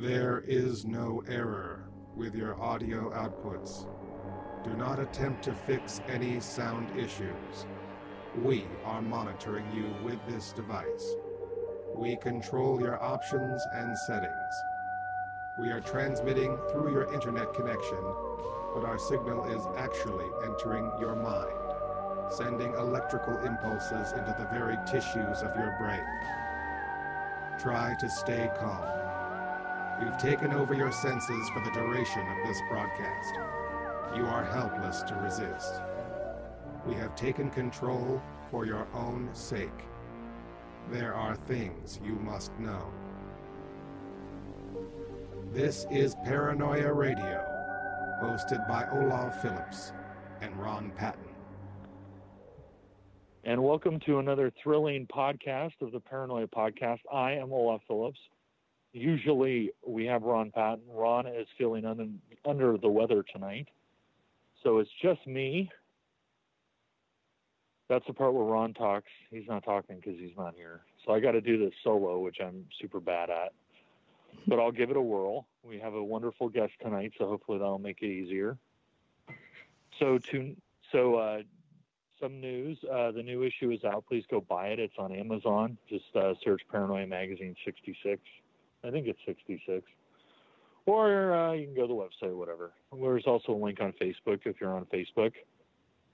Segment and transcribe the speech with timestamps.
[0.00, 3.84] There is no error with your audio outputs.
[4.62, 7.66] Do not attempt to fix any sound issues.
[8.44, 11.16] We are monitoring you with this device.
[11.96, 14.54] We control your options and settings.
[15.58, 17.98] We are transmitting through your internet connection,
[18.74, 25.42] but our signal is actually entering your mind, sending electrical impulses into the very tissues
[25.42, 26.06] of your brain.
[27.58, 29.07] Try to stay calm.
[30.00, 33.34] We've taken over your senses for the duration of this broadcast.
[34.14, 35.82] You are helpless to resist.
[36.86, 39.68] We have taken control for your own sake.
[40.92, 42.92] There are things you must know.
[45.52, 47.44] This is Paranoia Radio,
[48.22, 49.92] hosted by Olav Phillips
[50.40, 51.24] and Ron Patton.
[53.42, 57.00] And welcome to another thrilling podcast of the Paranoia Podcast.
[57.12, 58.20] I am Olav Phillips
[58.92, 60.84] usually we have Ron Patton.
[60.90, 63.68] Ron is feeling un- under the weather tonight.
[64.62, 65.70] So it's just me.
[67.88, 69.08] That's the part where Ron talks.
[69.30, 70.82] He's not talking because he's not here.
[71.06, 73.52] So I got to do this solo, which I'm super bad at.
[74.46, 75.46] But I'll give it a whirl.
[75.62, 78.58] We have a wonderful guest tonight, so hopefully that'll make it easier.
[79.98, 80.54] So to
[80.92, 81.42] so uh,
[82.20, 82.78] some news.
[82.90, 84.04] Uh, the new issue is out.
[84.06, 84.78] Please go buy it.
[84.78, 85.78] It's on Amazon.
[85.88, 88.20] Just uh, search Paranoia Magazine 66.
[88.84, 89.84] I think it's 66.
[90.86, 92.72] Or uh, you can go to the website, whatever.
[92.92, 95.32] There's also a link on Facebook if you're on Facebook.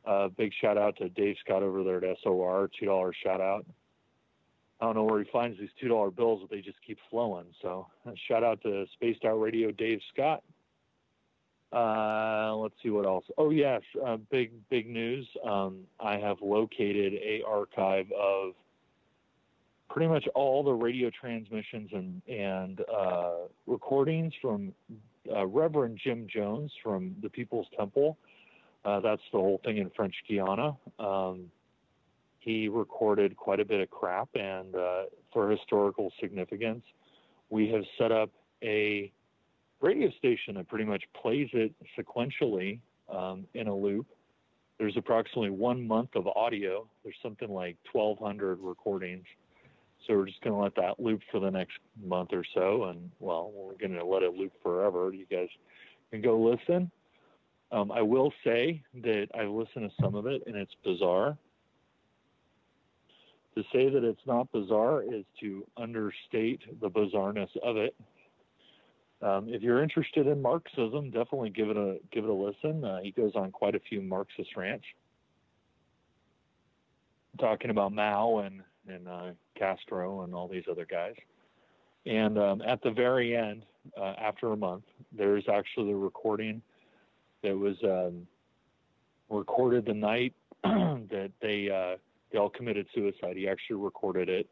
[0.05, 3.65] Uh, big shout out to Dave Scott over there at SOR, $2 shout out.
[4.81, 7.47] I don't know where he finds these $2 bills, but they just keep flowing.
[7.63, 10.43] So uh, shout out to Spaced Out Radio Dave Scott.
[11.73, 13.25] Uh, let's see what else.
[13.39, 15.27] Oh, yes, uh, big, big news.
[15.45, 18.53] Um, I have located a archive of
[19.95, 24.75] pretty much all the radio transmissions and and uh, recordings from
[25.33, 28.19] uh, Reverend Jim Jones from the People's Temple.
[28.85, 30.77] Uh, that's the whole thing in French Guiana.
[30.99, 31.45] Um,
[32.41, 36.83] he recorded quite a bit of crap, and uh, for historical significance,
[37.49, 38.31] we have set up
[38.65, 39.13] a
[39.81, 44.07] radio station that pretty much plays it sequentially um, in a loop.
[44.77, 46.85] There's approximately one month of audio.
[47.05, 49.25] There's something like 1,200 recordings
[50.07, 53.11] so we're just going to let that loop for the next month or so, and
[53.21, 55.13] well, we're going to let it loop forever.
[55.13, 55.49] You guys
[56.11, 56.91] can go listen.
[57.73, 61.37] Um, I will say that I've listened to some of it, and it's bizarre.
[63.57, 67.95] To say that it's not bizarre is to understate the bizarreness of it.
[69.23, 72.85] Um, if you're interested in Marxism, definitely give it a give it a listen.
[72.85, 74.85] Uh, he goes on quite a few Marxist rants,
[77.41, 81.15] talking about Mao and and uh, Castro and all these other guys.
[82.07, 83.65] And um, at the very end,
[83.99, 86.63] uh, after a month, there's actually a recording
[87.43, 88.27] that was um,
[89.31, 91.97] recorded the night that they uh,
[92.31, 93.37] they all committed suicide.
[93.37, 94.49] He actually recorded it,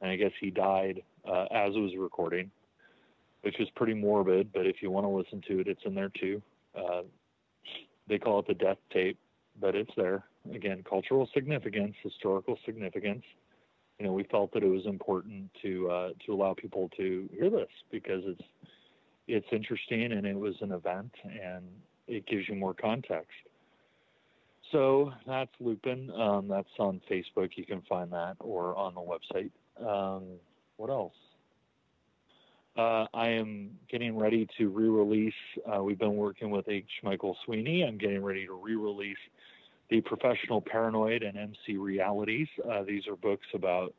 [0.00, 2.50] and I guess he died uh, as it was recording,
[3.42, 4.52] which is pretty morbid.
[4.52, 6.42] But if you want to listen to it, it's in there too.
[6.76, 7.02] Uh,
[8.08, 9.18] they call it the death tape,
[9.60, 10.24] but it's there.
[10.52, 13.24] Again, cultural significance, historical significance
[13.98, 17.50] you know, we felt that it was important to uh, to allow people to hear
[17.50, 18.42] this because it's
[19.26, 21.64] it's interesting and it was an event and
[22.06, 23.32] it gives you more context.
[24.72, 26.10] So that's Lupin.
[26.10, 27.50] Um, that's on Facebook.
[27.56, 29.50] You can find that or on the website.
[29.84, 30.24] Um,
[30.76, 31.14] what else?
[32.76, 35.32] Uh, I am getting ready to re-release.
[35.66, 36.88] Uh, we've been working with H.
[37.02, 37.82] Michael Sweeney.
[37.82, 39.16] I'm getting ready to re-release
[39.90, 42.48] the Professional Paranoid and MC Realities.
[42.70, 43.94] Uh, these are books about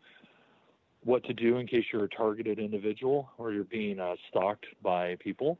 [1.03, 5.15] what to do in case you're a targeted individual or you're being uh, stalked by
[5.19, 5.57] people,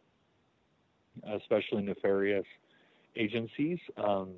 [1.36, 2.46] especially nefarious
[3.16, 3.80] agencies.
[3.98, 4.32] Um,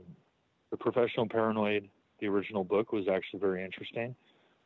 [0.70, 4.16] the Professional Paranoid, the original book, was actually very interesting.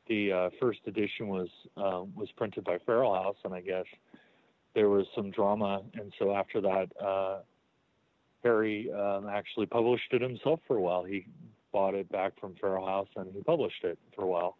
[0.07, 1.47] The uh, first edition was
[1.77, 3.85] um, was printed by Feral House, and I guess
[4.75, 7.39] there was some drama, and so after that uh,
[8.45, 11.03] Harry um, actually published it himself for a while.
[11.03, 11.25] He
[11.73, 14.57] bought it back from Feral House and he published it for a while.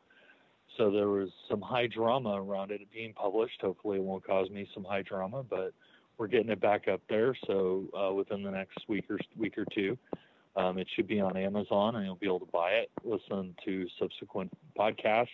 [0.78, 3.62] So there was some high drama around it being published.
[3.62, 5.72] Hopefully, it won't cause me some high drama, but
[6.18, 7.38] we're getting it back up there.
[7.46, 9.98] So uh, within the next week or week or two,
[10.56, 13.86] um, it should be on Amazon, and you'll be able to buy it, listen to
[14.00, 15.28] subsequent podcasts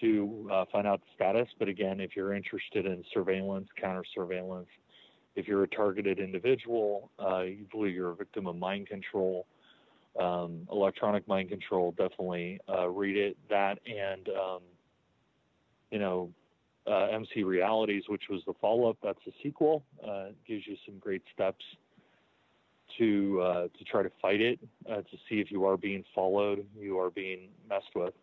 [0.00, 1.48] to uh, find out the status.
[1.58, 4.68] But again, if you're interested in surveillance, counter surveillance,
[5.36, 9.46] if you're a targeted individual, uh, you believe you're a victim of mind control,
[10.18, 13.36] um, electronic mind control, definitely uh, read it.
[13.50, 14.60] That and um,
[15.90, 16.30] you know,
[16.86, 18.96] uh, MC Realities, which was the follow up.
[19.02, 19.84] That's a sequel.
[20.02, 21.64] Uh, gives you some great steps
[22.98, 24.58] to uh, to try to fight it,
[24.90, 28.14] uh, to see if you are being followed, you are being messed with.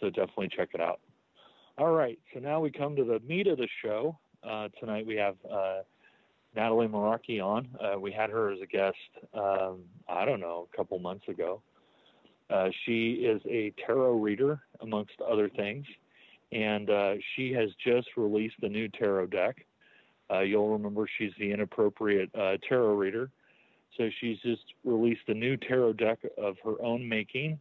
[0.00, 1.00] So definitely check it out.
[1.76, 4.16] All right, so now we come to the meat of the show.
[4.80, 5.34] Tonight we have
[6.56, 7.68] Natalie Meraki on.
[7.78, 8.96] Uh, we had her as a guest,
[9.34, 11.60] um, I don't know, a couple months ago.
[12.48, 15.84] Uh, she is a tarot reader, amongst other things,
[16.52, 19.66] and uh, she has just released a new tarot deck.
[20.32, 23.30] Uh, you'll remember she's the inappropriate uh, tarot reader.
[23.96, 27.58] So she's just released a new tarot deck of her own making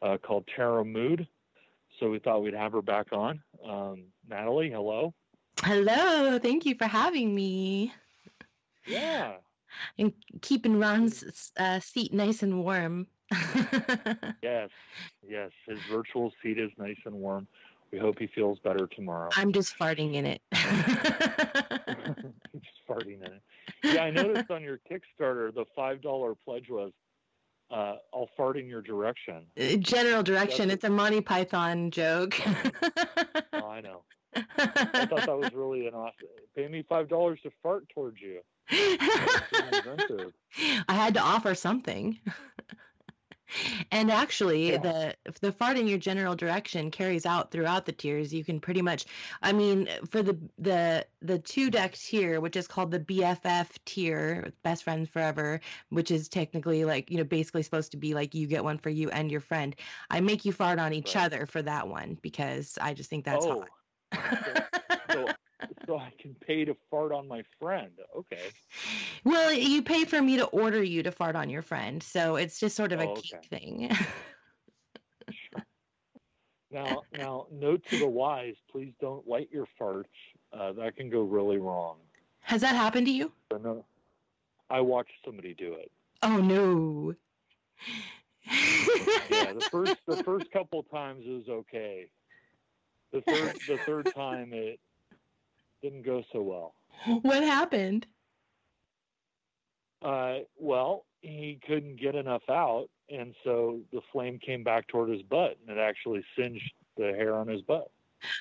[0.00, 1.26] uh, called Tarot Mood.
[2.00, 3.42] So we thought we'd have her back on.
[3.66, 5.14] Um, Natalie, hello.
[5.60, 6.38] Hello.
[6.38, 7.92] Thank you for having me.
[8.86, 9.34] Yeah.
[9.98, 10.12] And
[10.42, 13.06] keeping Ron's uh, seat nice and warm.
[14.42, 14.68] yes,
[15.26, 15.50] yes.
[15.66, 17.46] His virtual seat is nice and warm.
[17.90, 19.28] We hope he feels better tomorrow.
[19.36, 20.40] I'm just farting in it.
[20.52, 20.64] just
[22.88, 23.42] farting in it.
[23.84, 26.92] Yeah, I noticed on your Kickstarter the five dollar pledge was
[27.70, 29.46] uh, I'll fart in your direction.
[29.58, 30.68] Uh, general direction.
[30.68, 32.38] That's it's a Monty Python joke.
[33.52, 34.02] oh, I know.
[34.34, 36.28] I thought that was really an awesome.
[36.56, 38.40] Pay me five dollars to fart towards you.
[38.70, 40.32] I
[40.88, 42.18] had to offer something.
[43.90, 44.78] and actually yeah.
[44.78, 48.82] the the fart in your general direction carries out throughout the tiers you can pretty
[48.82, 49.04] much
[49.42, 54.52] i mean for the the the two deck tier which is called the bff tier
[54.62, 55.60] best friends forever
[55.90, 58.90] which is technically like you know basically supposed to be like you get one for
[58.90, 59.76] you and your friend
[60.10, 61.24] i make you fart on each right.
[61.24, 63.60] other for that one because i just think that's oh.
[63.60, 63.68] hot
[65.10, 65.32] so, so
[65.86, 67.92] so I can pay to fart on my friend.
[68.16, 68.42] Okay.
[69.24, 72.58] Well, you pay for me to order you to fart on your friend, so it's
[72.58, 73.40] just sort of oh, a okay.
[73.48, 73.90] thing.
[75.30, 75.64] sure.
[76.70, 80.04] Now, now, note to the wise: please don't light your farts.
[80.52, 81.96] Uh, that can go really wrong.
[82.40, 83.32] Has that happened to you?
[83.50, 83.84] No.
[84.68, 85.90] I watched somebody do it.
[86.22, 87.14] Oh no.
[89.30, 92.06] yeah, the first the first couple times it was okay.
[93.12, 94.80] The third the third time it
[95.82, 96.74] didn't go so well.
[97.22, 98.06] What happened?
[100.00, 105.22] Uh, well, he couldn't get enough out, and so the flame came back toward his
[105.22, 107.90] butt, and it actually singed the hair on his butt.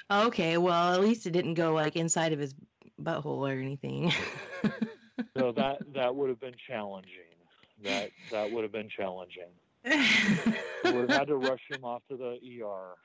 [0.09, 2.53] Okay, well, at least it didn't go like inside of his
[3.01, 4.11] butthole or anything.
[5.37, 7.11] so that that would have been challenging.
[7.83, 9.49] That that would have been challenging.
[9.85, 12.95] would have had to rush him off to the ER.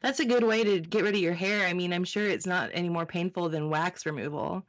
[0.00, 1.66] That's a good way to get rid of your hair.
[1.66, 4.64] I mean, I'm sure it's not any more painful than wax removal.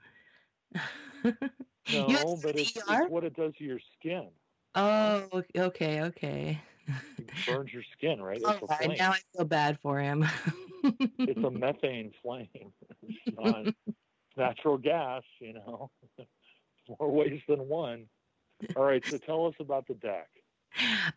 [1.23, 4.27] no, but it's, it's, what it does to your skin.
[4.75, 6.61] Oh, okay, okay.
[7.17, 8.37] It burns your skin, right?
[8.37, 10.25] It's oh, right, now I feel bad for him.
[11.19, 12.47] it's a methane flame.
[13.07, 13.73] It's not
[14.37, 15.91] natural gas, you know.
[16.99, 18.05] More ways than one.
[18.75, 20.27] All right, so tell us about the deck.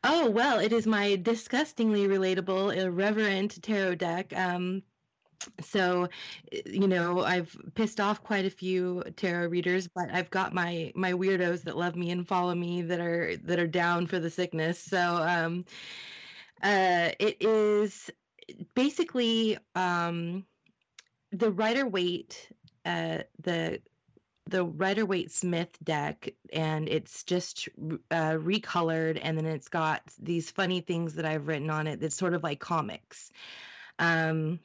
[0.04, 4.32] Oh, well, it is my disgustingly relatable, irreverent tarot deck.
[4.36, 4.82] Um,
[5.60, 6.08] so
[6.66, 11.12] you know i've pissed off quite a few tarot readers but i've got my my
[11.12, 14.78] weirdos that love me and follow me that are that are down for the sickness
[14.78, 15.64] so um
[16.62, 18.10] uh it is
[18.74, 20.44] basically um
[21.30, 22.48] the rider waite
[22.84, 23.80] uh the
[24.48, 27.68] the Rider Waite Smith deck, and it's just
[28.10, 32.16] uh, recolored, and then it's got these funny things that I've written on it that's
[32.16, 33.30] sort of like comics.
[33.98, 34.60] Um,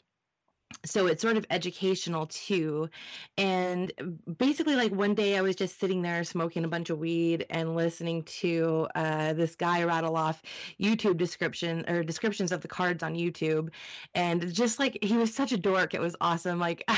[0.86, 2.90] so it's sort of educational too.
[3.38, 3.92] And
[4.38, 7.76] basically like one day i was just sitting there smoking a bunch of weed and
[7.76, 10.42] listening to uh, this guy rattle off
[10.80, 13.70] youtube description or descriptions of the cards on youtube.
[14.16, 16.94] And just like he was such a dork it was awesome like I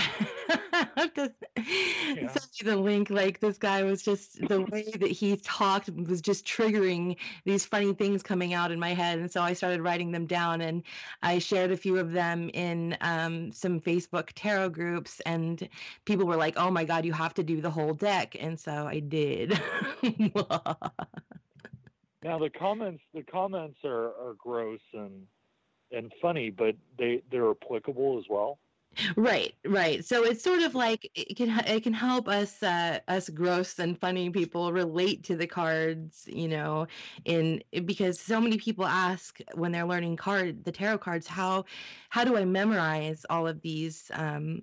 [0.96, 2.32] have to yeah.
[2.32, 6.22] send you the link like this guy was just the way that he talked was
[6.22, 9.20] just triggering these funny things coming out in my head.
[9.20, 10.84] And so i started writing them down and
[11.22, 15.67] i shared a few of them in um, some Facebook tarot groups, and
[16.05, 18.86] people were like, "Oh my god, you have to do the whole deck," and so
[18.86, 19.60] I did.
[22.24, 25.25] now the comments, the comments are, are gross and
[25.91, 28.60] and funny, but they they're applicable as well.
[29.17, 30.05] Right, right.
[30.05, 33.99] So it's sort of like it can it can help us uh, us gross and
[33.99, 36.87] funny people relate to the cards, you know,
[37.25, 41.65] in because so many people ask when they're learning card the tarot cards how
[42.09, 44.61] how do I memorize all of these um,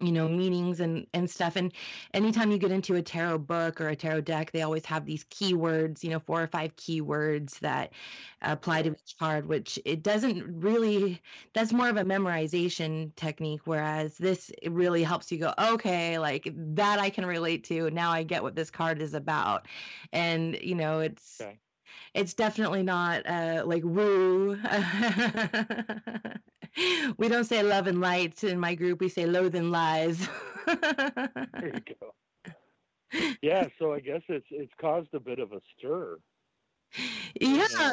[0.00, 1.56] you know meanings and and stuff.
[1.56, 1.72] And
[2.12, 5.24] anytime you get into a tarot book or a tarot deck they always have these
[5.24, 7.92] keywords you know four or five keywords that
[8.42, 11.20] apply to each card which it doesn't really
[11.54, 16.98] that's more of a memorization technique whereas this really helps you go okay like that
[16.98, 17.90] i can relate to.
[17.90, 19.66] Now i get what this card is about.
[20.12, 21.58] And you know it's okay.
[22.14, 24.58] it's definitely not uh like woo
[27.18, 29.00] we don't say love and light in my group.
[29.00, 30.26] We say loathe and lies.
[30.66, 32.14] there you go.
[33.40, 36.18] Yeah, so I guess it's it's caused a bit of a stir.
[37.40, 37.92] Yeah.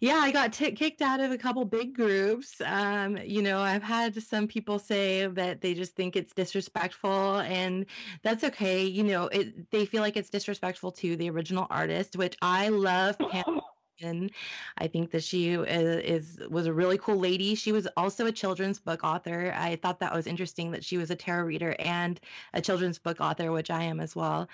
[0.00, 2.60] Yeah, I got t- kicked out of a couple big groups.
[2.64, 7.86] Um, you know, I've had some people say that they just think it's disrespectful, and
[8.22, 8.84] that's okay.
[8.84, 13.18] You know, it, they feel like it's disrespectful to the original artist, which I love.
[13.18, 13.60] Pam
[14.02, 17.54] I think that she is, is, was a really cool lady.
[17.54, 19.52] She was also a children's book author.
[19.56, 22.20] I thought that was interesting that she was a tarot reader and
[22.54, 24.48] a children's book author, which I am as well.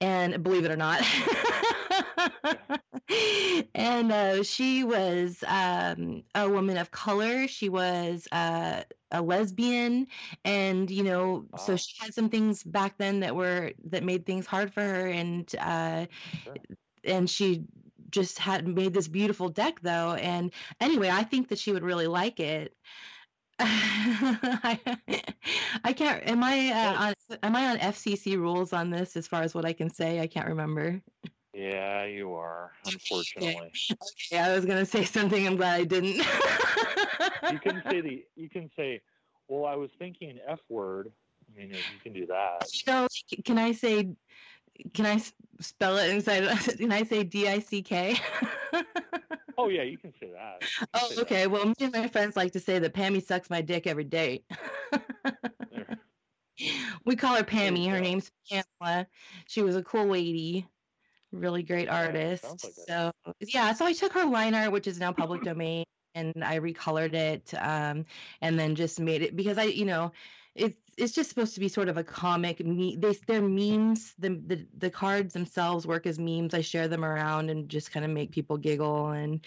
[0.00, 1.02] And believe it or not.
[3.74, 7.46] and uh, she was um, a woman of color.
[7.48, 10.08] She was uh, a lesbian,
[10.44, 11.58] and you know, wow.
[11.58, 15.06] so she had some things back then that were that made things hard for her,
[15.06, 16.06] and uh,
[16.44, 16.54] sure.
[17.04, 17.64] and she
[18.10, 20.14] just had made this beautiful deck though.
[20.14, 22.74] And anyway, I think that she would really like it.
[23.58, 24.78] I,
[25.82, 26.28] I can't.
[26.28, 27.38] Am I uh, on?
[27.42, 29.16] Am I on FCC rules on this?
[29.16, 31.00] As far as what I can say, I can't remember.
[31.54, 32.72] Yeah, you are.
[32.84, 33.72] Unfortunately.
[33.92, 35.46] okay, I was gonna say something.
[35.46, 36.16] I'm glad I didn't.
[37.50, 38.24] you can say the.
[38.36, 39.00] You can say.
[39.48, 41.10] Well, I was thinking F word.
[41.48, 42.68] I mean, you can do that.
[42.68, 43.06] So,
[43.44, 44.08] can I say
[44.94, 45.22] can I
[45.60, 46.44] spell it inside?
[46.78, 48.16] Can I say D I C K?
[49.58, 50.60] Oh yeah, you can say that.
[50.60, 51.42] Can oh, say okay.
[51.42, 51.50] That.
[51.50, 54.44] Well, me and my friends like to say that Pammy sucks my dick every day.
[57.04, 57.88] we call her Pammy.
[57.88, 59.06] Her name's Pamela.
[59.46, 60.66] She was a cool lady,
[61.32, 62.44] really great artist.
[62.44, 65.86] Yeah, like so yeah, so I took her line art, which is now public domain,
[66.14, 68.04] and I recolored it, um,
[68.42, 70.12] and then just made it because I, you know,
[70.56, 74.40] it's it's just supposed to be sort of a comic me they they're memes the,
[74.46, 76.54] the the cards themselves work as memes.
[76.54, 79.44] I share them around and just kind of make people giggle and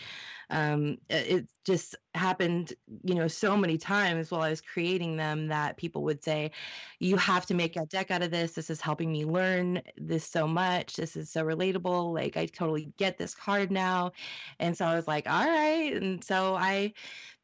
[0.52, 2.74] um, it just happened
[3.04, 6.52] you know so many times while i was creating them that people would say
[7.00, 8.54] you have to make a deck out of this.
[8.54, 10.96] This is helping me learn this so much.
[10.96, 12.14] This is so relatable.
[12.14, 14.12] Like i totally get this card now.
[14.60, 15.94] And so i was like all right.
[15.96, 16.94] And so i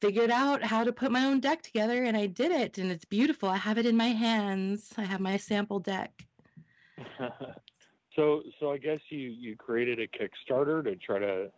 [0.05, 3.05] figured out how to put my own deck together and I did it and it's
[3.05, 3.49] beautiful.
[3.49, 4.93] I have it in my hands.
[4.97, 6.25] I have my sample deck.
[8.15, 11.51] so so I guess you you created a Kickstarter to try to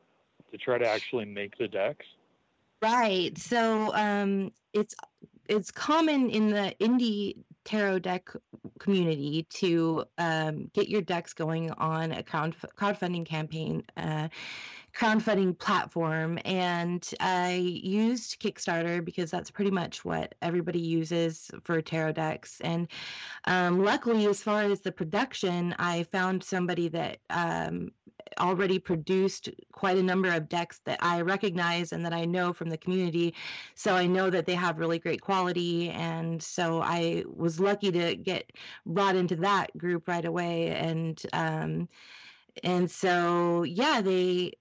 [0.52, 2.06] to try to actually make the decks.
[2.82, 3.38] Right.
[3.38, 4.96] So um it's
[5.50, 8.30] it's common in the indie tarot deck
[8.80, 13.84] community to um, get your decks going on a crowd, crowdfunding campaign.
[13.98, 14.30] Uh,
[14.98, 22.14] crowdfunding platform and I used Kickstarter because that's pretty much what everybody uses for tarot
[22.14, 22.60] decks.
[22.62, 22.88] And
[23.46, 27.92] um, luckily, as far as the production, I found somebody that um,
[28.40, 32.70] already produced quite a number of decks that I recognize and that I know from
[32.70, 33.36] the community.
[33.76, 35.90] So I know that they have really great quality.
[35.92, 38.52] And so I was lucky to get
[38.86, 40.70] brought into that group right away.
[40.70, 41.88] And, um,
[42.64, 44.54] and so yeah they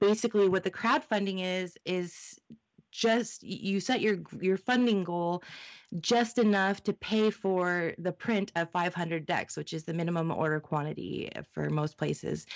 [0.00, 2.38] basically what the crowdfunding is is
[2.92, 5.42] just you set your your funding goal
[5.98, 10.60] just enough to pay for the print of 500 decks, which is the minimum order
[10.60, 12.46] quantity for most places.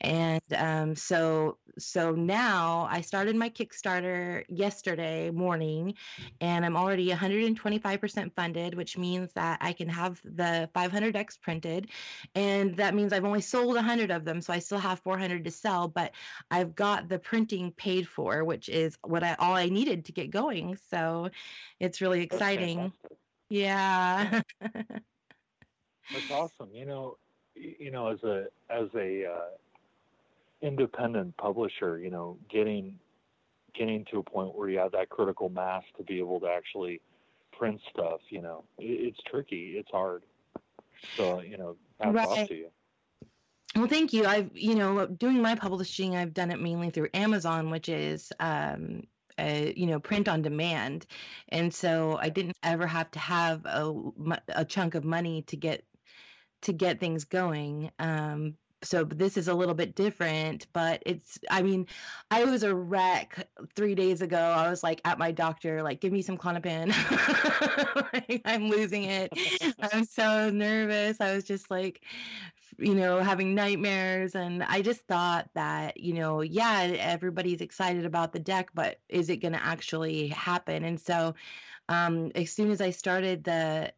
[0.00, 5.94] And um, so, so now I started my Kickstarter yesterday morning,
[6.40, 11.88] and I'm already 125% funded, which means that I can have the 500 decks printed,
[12.34, 15.50] and that means I've only sold 100 of them, so I still have 400 to
[15.50, 15.86] sell.
[15.86, 16.12] But
[16.50, 20.30] I've got the printing paid for, which is what I all I needed to get
[20.30, 20.76] going.
[20.90, 21.30] So
[21.78, 22.79] it's really exciting.
[23.48, 24.42] Yeah.
[24.60, 26.70] That's awesome.
[26.72, 27.16] You know,
[27.54, 29.48] you know, as a as a uh,
[30.62, 32.98] independent publisher, you know, getting
[33.74, 37.00] getting to a point where you have that critical mass to be able to actually
[37.56, 39.74] print stuff, you know, it, it's tricky.
[39.76, 40.22] It's hard.
[41.16, 42.28] So, you know, hats right.
[42.28, 42.68] off to you.
[43.76, 44.24] Well, thank you.
[44.26, 49.04] I've, you know, doing my publishing, I've done it mainly through Amazon, which is, um,
[49.76, 51.06] you know print on demand.
[51.48, 53.92] And so i didn't ever have to have a,
[54.48, 55.84] a chunk of money to get
[56.62, 57.90] to get things going.
[57.98, 61.86] Um, so this is a little bit different but it's i mean
[62.30, 64.38] i was a wreck three days ago.
[64.38, 66.92] I was like at my doctor like give me some Klonopin.
[68.12, 69.32] Like, i'm losing it.
[69.92, 71.20] I'm so nervous.
[71.20, 72.02] I was just like
[72.80, 78.32] you know having nightmares and i just thought that you know yeah everybody's excited about
[78.32, 80.84] the deck but is it going to actually happen?
[80.84, 81.34] And so
[81.88, 83.92] um, as soon as i started the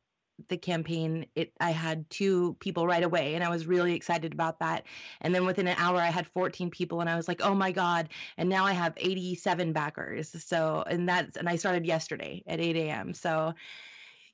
[0.48, 4.58] the campaign it i had two people right away and i was really excited about
[4.58, 4.84] that.
[5.20, 7.70] And then within an hour i had 14 people and i was like oh my
[7.70, 10.34] god and now i have 87 backers.
[10.44, 13.54] So and that's and i started yesterday at 8 a.m so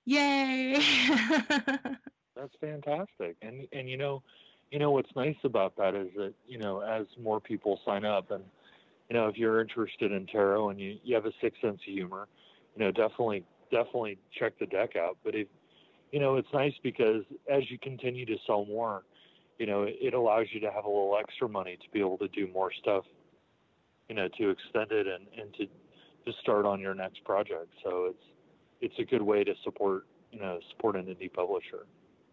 [0.05, 0.81] yay
[2.38, 4.23] that's fantastic and and you know
[4.71, 8.30] you know what's nice about that is that you know as more people sign up
[8.30, 8.45] and
[9.09, 11.92] you know if you're interested in tarot and you, you have a sixth sense of
[11.92, 12.28] humor
[12.76, 15.49] you know definitely definitely check the deck out but if
[16.12, 19.02] you know, it's nice because as you continue to sell more,
[19.59, 22.28] you know, it allows you to have a little extra money to be able to
[22.28, 23.04] do more stuff,
[24.09, 27.68] you know, to extend it and, and to, to start on your next project.
[27.85, 28.25] So it's,
[28.80, 31.87] it's a good way to support, you know, support an indie publisher.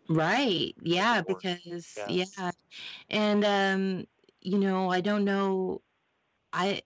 [0.09, 0.74] Right.
[0.81, 1.21] Yeah.
[1.21, 2.25] Because, yeah.
[2.38, 2.51] yeah.
[3.09, 4.07] And, um,
[4.41, 5.81] you know, I don't know.
[6.53, 6.81] I,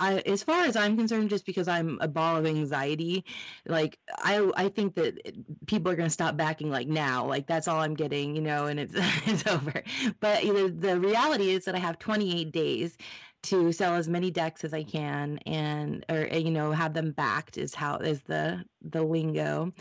[0.00, 3.24] I, as far as I'm concerned, just because I'm a ball of anxiety,
[3.66, 7.68] like I, I think that people are going to stop backing like now, like that's
[7.68, 8.92] all I'm getting, you know, and it's
[9.26, 9.82] it's over.
[10.20, 12.96] But you know, the reality is that I have 28 days
[13.44, 17.58] to sell as many decks as I can, and or you know, have them backed
[17.58, 19.72] is how is the the lingo.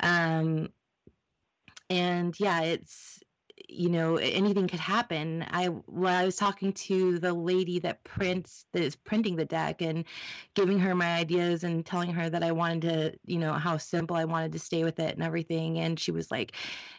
[0.00, 0.70] Um,
[1.90, 3.20] and yeah, it's
[3.68, 5.44] you know anything could happen.
[5.50, 9.82] I well i was talking to the lady that prints that is printing the deck
[9.82, 10.04] and
[10.54, 14.16] giving her my ideas and telling her that i wanted to you know how simple
[14.16, 16.52] i wanted to stay with it and everything and she was like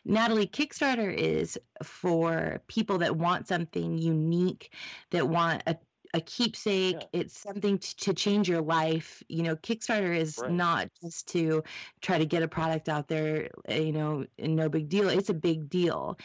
[0.06, 4.74] natalie kickstarter is for people that want something unique
[5.12, 5.76] that want a
[6.14, 6.98] a keepsake.
[7.00, 7.22] Yeah.
[7.22, 9.24] It's something to, to, change your life.
[9.28, 10.52] You know, Kickstarter is right.
[10.52, 11.64] not just to
[12.02, 13.50] try to get a product out there.
[13.68, 15.10] Eh, you know, no big deal.
[15.10, 16.18] It's a big deal,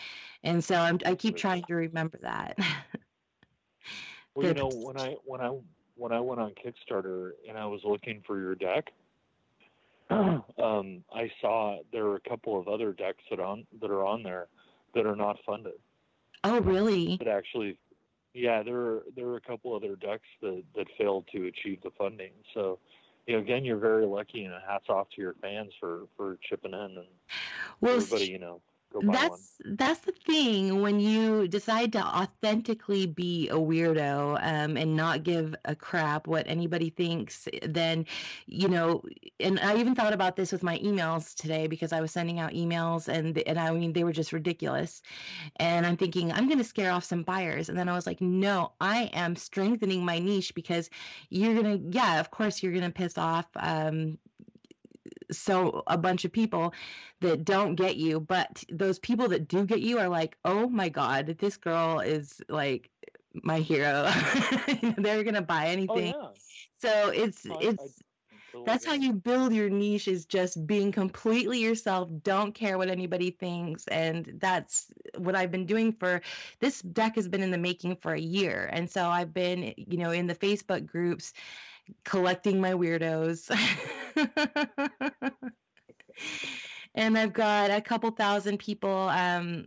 [0.42, 2.58] and so I'm, I keep trying to remember that.
[4.34, 5.52] well, you know, when I when I
[5.96, 8.92] when I went on Kickstarter and I was looking for your deck,
[10.10, 14.22] um, I saw there are a couple of other decks that on that are on
[14.22, 14.48] there
[14.94, 15.74] that are not funded.
[16.44, 17.16] Oh, really?
[17.16, 17.78] That actually
[18.36, 21.90] yeah, there are there are a couple other ducks that that failed to achieve the
[21.96, 22.32] funding.
[22.52, 22.78] So,
[23.26, 26.72] you know, again, you're very lucky, and hats off to your fans for for chipping
[26.72, 27.06] in and
[27.80, 28.60] well, everybody, you know,
[29.02, 29.76] that's one.
[29.76, 35.54] that's the thing when you decide to authentically be a weirdo um, and not give
[35.64, 38.06] a crap what anybody thinks then
[38.46, 39.02] you know
[39.40, 42.52] and i even thought about this with my emails today because i was sending out
[42.52, 45.02] emails and and i mean they were just ridiculous
[45.56, 48.20] and i'm thinking i'm going to scare off some buyers and then i was like
[48.20, 50.90] no i am strengthening my niche because
[51.30, 54.18] you're going to yeah of course you're going to piss off um,
[55.30, 56.72] so a bunch of people
[57.20, 60.88] that don't get you but those people that do get you are like oh my
[60.88, 62.90] god this girl is like
[63.42, 64.10] my hero
[64.98, 66.38] they're gonna buy oh, anything oh, yeah.
[66.78, 67.88] so it's oh, it's I, I
[68.64, 73.30] that's how you build your niche is just being completely yourself don't care what anybody
[73.30, 74.86] thinks and that's
[75.18, 76.22] what i've been doing for
[76.60, 79.98] this deck has been in the making for a year and so i've been you
[79.98, 81.32] know in the facebook groups
[82.04, 83.50] collecting my weirdos.
[86.94, 89.66] and I've got a couple thousand people um,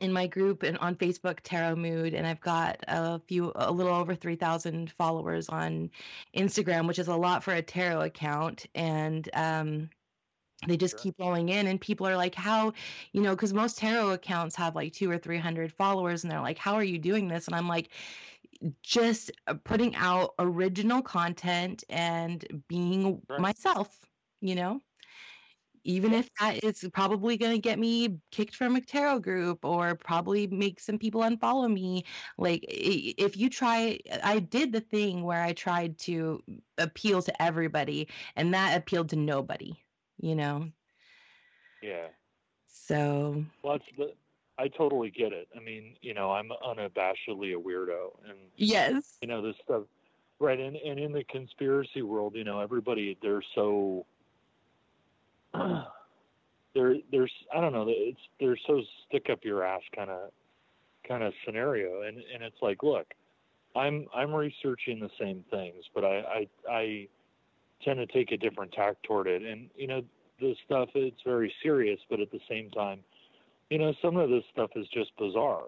[0.00, 3.94] in my group and on Facebook, Tarot Mood, and I've got a few, a little
[3.94, 5.90] over 3,000 followers on
[6.36, 8.66] Instagram, which is a lot for a tarot account.
[8.74, 9.90] And um,
[10.66, 11.00] they just sure.
[11.00, 12.72] keep going in and people are like how
[13.12, 16.40] you know because most tarot accounts have like two or three hundred followers and they're
[16.40, 17.88] like how are you doing this and i'm like
[18.82, 23.40] just uh, putting out original content and being right.
[23.40, 23.94] myself,
[24.40, 24.80] you know?
[25.86, 29.94] Even if that is probably going to get me kicked from a tarot group or
[29.94, 32.06] probably make some people unfollow me.
[32.38, 36.42] Like, if you try, I did the thing where I tried to
[36.78, 39.74] appeal to everybody, and that appealed to nobody,
[40.18, 40.70] you know?
[41.82, 42.06] Yeah.
[42.66, 43.44] So.
[43.62, 44.14] Well, that's the
[44.58, 45.48] I totally get it.
[45.56, 49.82] I mean, you know, I'm unabashedly a weirdo, and yes, you know this stuff,
[50.38, 50.58] right?
[50.58, 54.06] And and in the conspiracy world, you know, everybody they're so
[55.54, 60.30] they're there's I don't know it's they're so stick up your ass kind of
[61.06, 63.06] kind of scenario, and and it's like, look,
[63.74, 67.08] I'm I'm researching the same things, but I I, I
[67.82, 70.02] tend to take a different tack toward it, and you know,
[70.40, 73.00] the stuff it's very serious, but at the same time
[73.70, 75.64] you know, some of this stuff is just bizarre.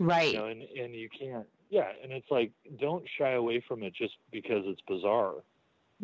[0.00, 0.32] Right.
[0.32, 1.46] You know, and and you can't.
[1.70, 5.34] Yeah, and it's like don't shy away from it just because it's bizarre.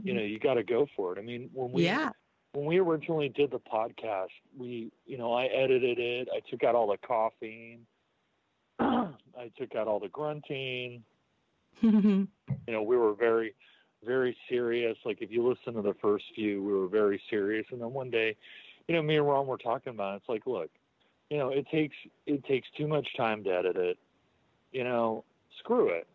[0.02, 1.18] You know, you got to go for it.
[1.18, 2.10] I mean, when we yeah.
[2.52, 6.28] when we originally did the podcast, we you know I edited it.
[6.34, 7.80] I took out all the coughing.
[8.80, 11.02] I took out all the grunting.
[12.66, 13.54] You know, we were very
[14.04, 14.96] very serious.
[15.04, 17.66] Like if you listen to the first few, we were very serious.
[17.70, 18.36] And then one day,
[18.88, 20.16] you know, me and Ron were talking about it.
[20.18, 20.70] It's like, look,
[21.34, 23.98] you know, it takes it takes too much time to edit it.
[24.70, 25.24] You know,
[25.58, 26.06] screw it.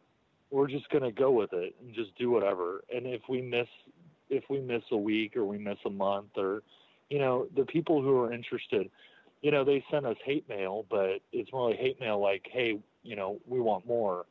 [0.50, 2.86] We're just gonna go with it and just do whatever.
[2.96, 3.68] And if we miss
[4.30, 6.64] if we miss a week or we miss a month or
[7.10, 8.90] you know, the people who are interested,
[9.42, 12.80] you know, they send us hate mail, but it's more like hate mail like, hey,
[13.04, 14.26] you know, we want more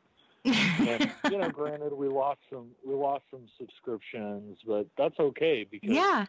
[0.45, 5.91] and you know, granted, we lost some we lost some subscriptions, but that's okay because
[5.91, 6.25] yeah.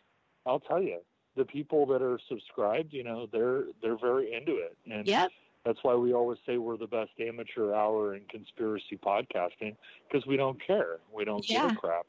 [0.46, 0.98] I'll tell you,
[1.36, 5.30] the people that are subscribed, you know, they're they're very into it, and Yep.
[5.64, 9.76] that's why we always say we're the best amateur hour in conspiracy podcasting
[10.08, 12.06] because we don't care, we don't give a crap.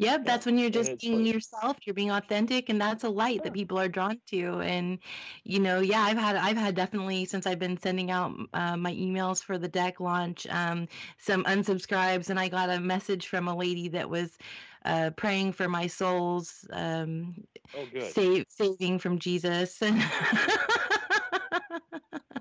[0.00, 3.42] Yep, that's when you're just being like- yourself, you're being authentic, and that's a light
[3.44, 4.60] that people are drawn to.
[4.60, 4.98] And
[5.44, 8.94] you know, yeah, I've had I've had definitely since I've been sending out uh, my
[8.94, 13.54] emails for the deck launch, um, some unsubscribes, and I got a message from a
[13.54, 14.38] lady that was
[14.86, 18.02] uh, praying for my soul's um, Oh, good.
[18.02, 19.82] save, saving from Jesus.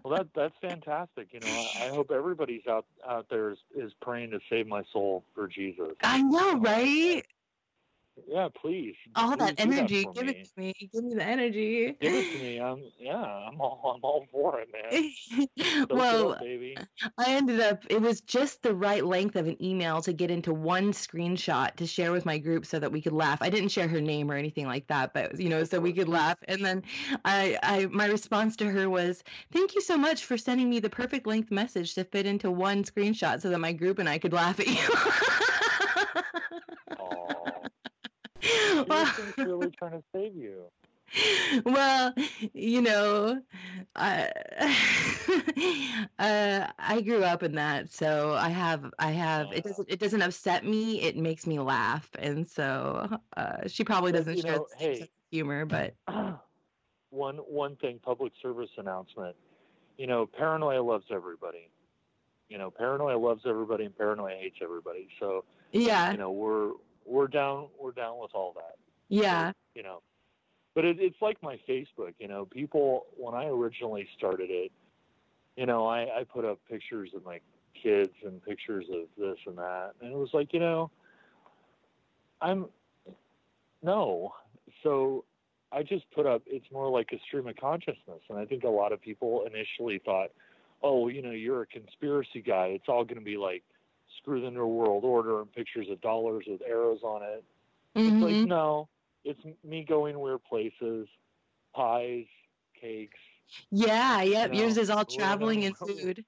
[0.03, 1.27] Well, that that's fantastic.
[1.33, 4.81] You know, I, I hope everybody's out out there is, is praying to save my
[4.91, 5.89] soul for Jesus.
[6.01, 7.23] I know, right?
[8.27, 8.95] Yeah, please.
[9.15, 10.31] All Please that energy, for give me.
[10.31, 10.73] it to me.
[10.93, 11.97] Give me the energy.
[11.99, 12.59] Give it to me.
[12.59, 13.15] I'm yeah.
[13.15, 15.47] I'm all I'm all for it, man.
[15.89, 16.77] Well, up, baby.
[17.17, 20.53] I ended up, it was just the right length of an email to get into
[20.53, 23.41] one screenshot to share with my group so that we could laugh.
[23.41, 26.09] I didn't share her name or anything like that, but you know, so we could
[26.09, 26.37] laugh.
[26.47, 26.83] And then
[27.25, 30.89] I, I, my response to her was, thank you so much for sending me the
[30.89, 34.33] perfect length message to fit into one screenshot so that my group and I could
[34.33, 34.77] laugh at you.
[36.99, 37.67] Aw.
[38.41, 40.63] She was well, sincerely trying to save you.
[41.65, 42.13] well,
[42.53, 43.41] you know,
[43.95, 44.31] I
[46.19, 50.21] uh, I grew up in that, so I have I have it doesn't it doesn't
[50.21, 51.01] upset me.
[51.01, 55.09] It makes me laugh, and so uh, she probably doesn't share know, hey.
[55.31, 55.95] humor, but
[57.09, 59.35] one one thing, public service announcement.
[59.97, 61.69] You know, paranoia loves everybody.
[62.49, 65.07] You know, paranoia loves everybody, and paranoia hates everybody.
[65.19, 66.71] So yeah, you know, we're
[67.09, 68.75] we're down we're down with all that.
[69.09, 70.01] yeah, you know
[70.75, 74.71] but it, it's like my facebook you know people when i originally started it
[75.57, 77.39] you know I, I put up pictures of my
[77.81, 80.91] kids and pictures of this and that and it was like you know
[82.41, 82.67] i'm
[83.81, 84.33] no
[84.83, 85.25] so
[85.71, 88.69] i just put up it's more like a stream of consciousness and i think a
[88.69, 90.29] lot of people initially thought
[90.83, 93.63] oh you know you're a conspiracy guy it's all going to be like
[94.19, 97.43] screw the new world order and pictures of dollars with arrows on it
[98.05, 98.89] it's mhm, like no,
[99.25, 101.07] it's me going weird places,
[101.75, 102.25] pies,
[102.79, 103.19] cakes,
[103.71, 104.53] yeah, yep.
[104.53, 106.25] you Yours is all traveling and food.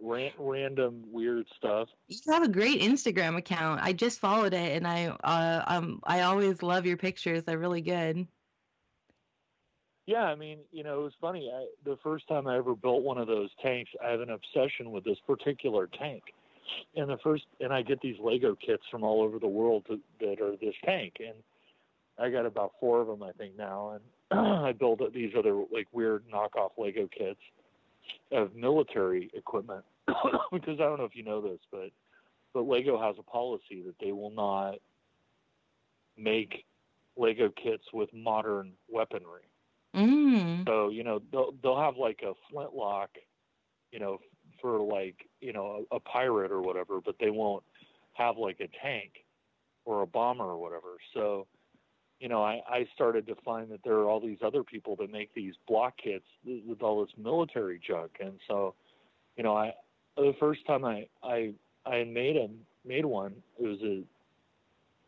[0.00, 1.88] ran, random weird stuff.
[2.08, 3.80] You have a great Instagram account.
[3.82, 7.44] I just followed it, and I uh, um I always love your pictures.
[7.44, 8.26] They're really good.
[10.06, 11.50] Yeah, I mean, you know, it was funny.
[11.54, 14.90] I, the first time I ever built one of those tanks, I have an obsession
[14.92, 16.22] with this particular tank.
[16.96, 20.00] And the first, and I get these Lego kits from all over the world to,
[20.20, 21.34] that are this tank, and
[22.18, 23.98] I got about four of them, I think now.
[24.30, 27.40] And I built these other like weird knockoff Lego kits
[28.32, 29.84] of military equipment
[30.52, 31.90] because I don't know if you know this, but
[32.52, 34.76] but Lego has a policy that they will not
[36.16, 36.64] make
[37.16, 39.42] Lego kits with modern weaponry.
[39.94, 40.66] Mm.
[40.66, 43.10] So you know they'll they'll have like a flintlock,
[43.92, 44.18] you know,
[44.64, 47.62] for like you know a, a pirate or whatever, but they won't
[48.14, 49.12] have like a tank
[49.84, 50.96] or a bomber or whatever.
[51.12, 51.46] So
[52.18, 55.12] you know I, I started to find that there are all these other people that
[55.12, 56.24] make these block kits
[56.66, 58.74] with all this military junk, and so
[59.36, 59.74] you know I
[60.16, 61.52] the first time I I
[61.84, 64.02] I made them made one it was a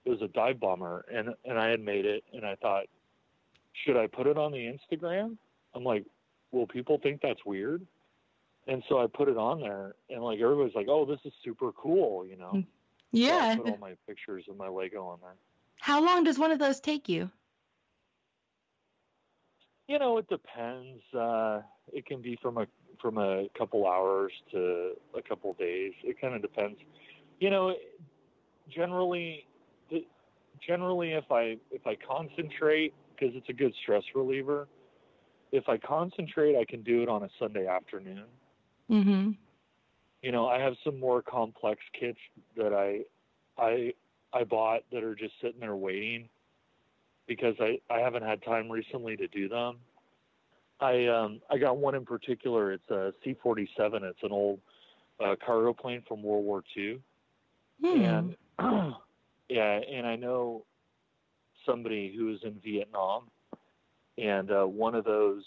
[0.05, 2.85] it was a dive bomber and and I had made it and I thought
[3.87, 5.37] should I put it on the Instagram?
[5.75, 6.05] I'm like,
[6.51, 7.87] will people think that's weird?
[8.69, 11.71] And so I put it on there, and like everybody's like, oh, this is super
[11.73, 12.65] cool, you know.
[13.13, 13.57] So I Yeah.
[13.57, 15.35] put all my pictures of my Lego on there.
[15.81, 17.31] How long does one of those take you?
[19.89, 21.03] You know, it depends.
[21.15, 22.67] Uh, it can be from a
[23.01, 25.93] from a couple hours to a couple days.
[26.03, 26.79] It kind of depends.
[27.39, 27.75] You know,
[28.69, 29.47] generally,
[30.67, 34.69] generally if I if I concentrate because it's a good stress reliever.
[35.53, 38.25] If I concentrate, I can do it on a Sunday afternoon.
[38.91, 39.33] Mm-hmm.
[40.23, 42.19] You know, I have some more complex kits
[42.57, 43.03] that I
[43.63, 43.93] I
[44.33, 46.29] I bought that are just sitting there waiting
[47.27, 49.77] because I, I haven't had time recently to do them.
[50.81, 52.73] I um I got one in particular.
[52.73, 53.69] It's a C-47.
[54.03, 54.61] It's an old
[55.25, 57.01] uh, cargo plane from World War II,
[57.83, 58.01] Hmm.
[58.03, 58.37] and
[59.49, 60.65] yeah, and I know
[61.65, 63.25] somebody who was in Vietnam,
[64.19, 65.45] and uh, one of those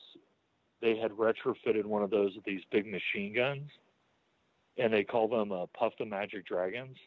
[0.82, 3.70] they had retrofitted one of those with these big machine guns,
[4.78, 6.98] and they call them uh, Puff the Magic Dragons.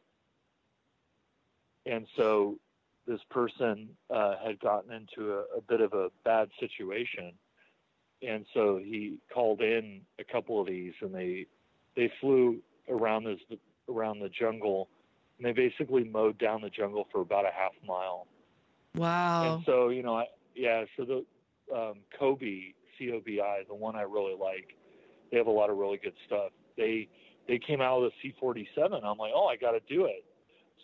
[1.87, 2.59] And so
[3.07, 7.33] this person uh, had gotten into a, a bit of a bad situation,
[8.27, 11.47] and so he called in a couple of these, and they
[11.97, 12.59] they flew
[12.89, 13.41] around this
[13.89, 14.89] around the jungle,
[15.39, 18.27] and they basically mowed down the jungle for about a half mile.
[18.95, 19.57] wow.
[19.57, 21.25] And so you know, I, yeah, so the
[21.75, 24.77] um, COBI C O B I, the one I really like,
[25.31, 26.51] they have a lot of really good stuff.
[26.77, 27.09] They
[27.49, 29.01] they came out with a C forty seven.
[29.05, 30.25] I'm like, oh, I got to do it.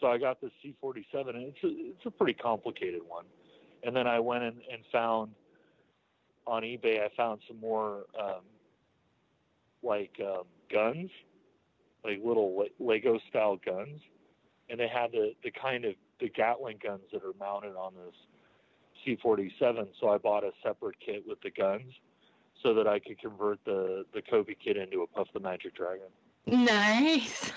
[0.00, 3.24] So I got the C forty seven, and it's a, it's a pretty complicated one.
[3.84, 5.32] And then I went and, and found
[6.46, 8.40] on eBay, I found some more um,
[9.82, 11.10] like um, guns,
[12.04, 14.00] like little Le- Lego style guns,
[14.70, 18.14] and they had the the kind of the Gatling guns that are mounted on this
[19.06, 19.86] C47.
[20.00, 21.92] So I bought a separate kit with the guns
[22.62, 26.08] so that I could convert the the COBI kit into a Puff the Magic Dragon.
[26.46, 27.52] Nice.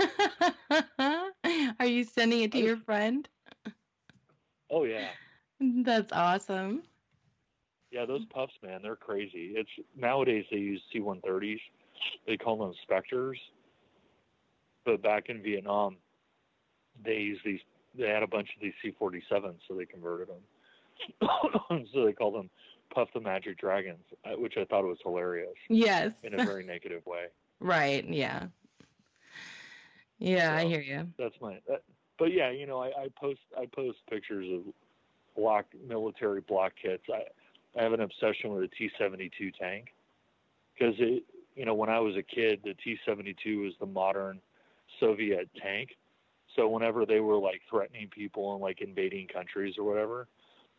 [1.80, 3.28] Are you sending it to your friend?
[4.70, 5.10] Oh yeah,
[5.60, 6.84] That's awesome.
[7.92, 8.06] yeah.
[8.06, 9.54] Those puffs, man, they're crazy.
[9.56, 11.60] It's nowadays they use C130s.
[12.26, 13.38] They call them Spectres,
[14.86, 15.98] but back in Vietnam,
[17.04, 17.60] they used these.
[17.98, 21.30] They had a bunch of these C47s, so they converted them.
[21.94, 22.50] so they call them
[22.94, 26.14] Puff the Magic Dragons, uh, which I thought was hilarious Yes.
[26.24, 27.26] in a very negative way.
[27.64, 28.04] Right.
[28.10, 28.48] Yeah.
[30.18, 31.08] Yeah, I hear you.
[31.18, 31.84] that's my that,
[32.20, 34.62] but yeah you know I, I post i post pictures of
[35.36, 37.22] block military block kits i
[37.80, 39.88] i have an obsession with a t-72 tank
[40.74, 41.24] because it
[41.56, 44.40] you know when i was a kid the t-72 was the modern
[45.00, 45.90] soviet tank
[46.56, 50.28] so whenever they were like threatening people and like invading countries or whatever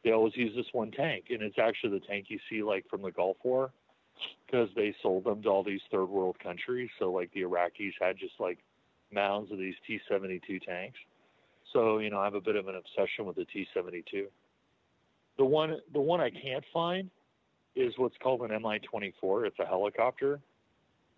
[0.05, 3.03] they always use this one tank and it's actually the tank you see like from
[3.03, 3.71] the gulf war
[4.47, 8.17] because they sold them to all these third world countries so like the iraqis had
[8.19, 8.59] just like
[9.12, 10.99] mounds of these T-72 tanks.
[11.73, 14.27] So you know, I have a bit of an obsession with the T-72.
[15.38, 17.11] The one, the one I can't find
[17.75, 19.47] is what's called an Mi-24.
[19.47, 20.41] It's a helicopter.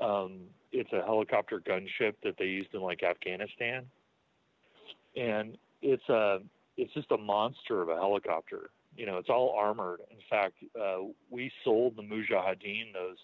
[0.00, 0.40] Um,
[0.72, 3.84] it's a helicopter gunship that they used in like Afghanistan,
[5.16, 6.38] and it's a,
[6.76, 8.70] it's just a monster of a helicopter.
[8.96, 10.00] You know, it's all armored.
[10.10, 10.98] In fact, uh,
[11.30, 13.16] we sold the Mujahideen those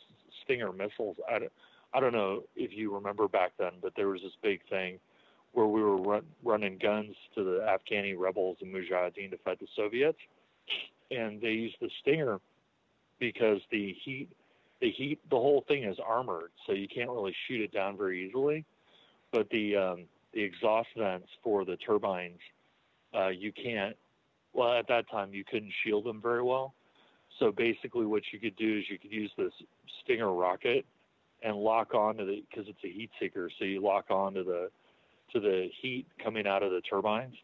[0.45, 1.17] Stinger missiles.
[1.31, 1.53] I, don't-
[1.93, 4.99] I don't know if you remember back then, but there was this big thing
[5.53, 9.67] where we were run, running guns to the Afghani rebels and Mujahideen to fight the
[9.77, 10.19] Soviets,
[11.11, 12.41] and they used the Stinger
[13.19, 14.29] because the heat,
[14.81, 18.27] the heat, the whole thing is armored, so you can't really shoot it down very
[18.27, 18.65] easily.
[19.33, 22.39] But the um, the exhaust vents for the turbines,
[23.15, 23.97] uh, you can't.
[24.53, 26.75] Well, at that time, you couldn't shield them very well.
[27.39, 29.53] So basically, what you could do is you could use this
[30.03, 30.85] Stinger rocket
[31.43, 34.71] and lock onto the because it's a heat seeker, so you lock onto the
[35.33, 37.35] to the heat coming out of the turbines,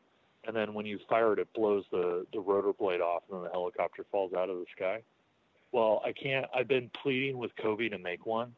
[0.45, 3.45] and then when you fire it, it blows the the rotor blade off, and then
[3.45, 5.03] the helicopter falls out of the sky.
[5.73, 6.47] Well, I can't.
[6.55, 8.55] I've been pleading with COBI to make one.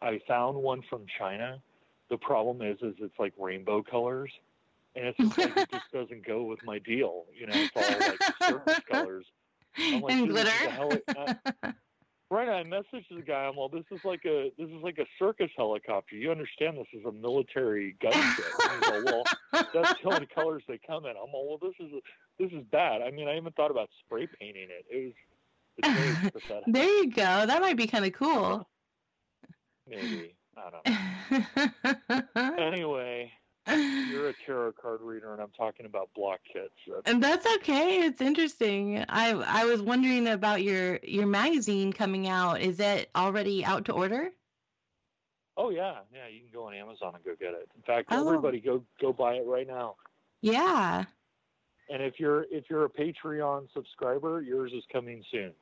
[0.00, 1.60] I found one from China.
[2.10, 4.30] The problem is, is it's like rainbow colors,
[4.94, 7.24] and it's just like it just doesn't go with my deal.
[7.38, 9.26] You know, it's all like circus colors.
[9.78, 11.40] I'm like, and dude, this is glitter.
[11.64, 11.72] uh,
[12.32, 13.44] Right, I messaged the guy.
[13.44, 13.68] I'm well.
[13.68, 16.16] This is like a this is like a circus helicopter.
[16.16, 16.78] You understand?
[16.78, 18.36] This is a military gunship.
[18.38, 21.10] He's all, well, that's the only colors they come in.
[21.10, 21.92] I'm all, well, this is
[22.38, 23.02] this is bad.
[23.02, 24.86] I mean, I even thought about spray painting it.
[24.90, 25.12] It was
[25.76, 26.64] it's very pathetic.
[26.68, 27.44] there you go.
[27.44, 28.66] That might be kind of cool.
[29.86, 32.62] Maybe I don't know.
[32.64, 33.30] Anyway,
[33.66, 36.72] you're a tarot card reader, and I'm talking about block kits.
[36.86, 38.02] That's, and that's okay.
[38.02, 39.04] It's interesting.
[39.08, 42.60] I I was wondering about your your magazine coming out.
[42.60, 44.30] Is it already out to order?
[45.56, 46.26] oh yeah, yeah.
[46.32, 47.68] You can go on Amazon and go get it.
[47.76, 48.26] In fact, Oh.
[48.26, 49.96] everybody go go buy it right now.
[50.40, 51.04] Yeah.
[51.90, 55.52] And if you're if you're a Patreon subscriber, yours is coming soon.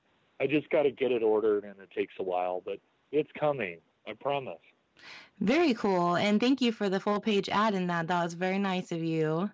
[0.40, 2.78] I just got to get it ordered, and it takes a while, but
[3.12, 3.78] it's coming.
[4.06, 4.58] I promise.
[5.40, 6.16] Very cool.
[6.16, 8.08] And thank you for the full page ad in that.
[8.08, 9.50] That was very nice of you.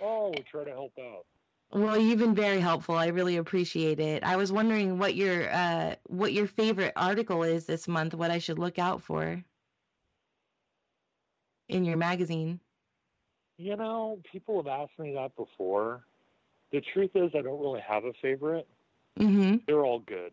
[0.00, 1.26] Oh, we try to help out.
[1.72, 2.96] Well, you've been very helpful.
[2.96, 4.24] I really appreciate it.
[4.24, 8.38] I was wondering what your uh what your favorite article is this month, what I
[8.38, 9.42] should look out for.
[11.68, 12.60] in your magazine?
[13.58, 16.04] You know, people have asked me that before.
[16.72, 18.66] The truth is, I don't really have a favorite.
[19.18, 19.56] Mm-hmm.
[19.66, 20.32] They're all good.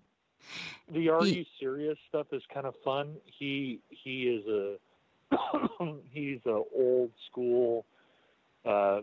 [0.91, 3.15] The Are You Serious stuff is kind of fun.
[3.25, 4.75] He he is a
[6.11, 7.85] he's a old school
[8.65, 9.01] uh,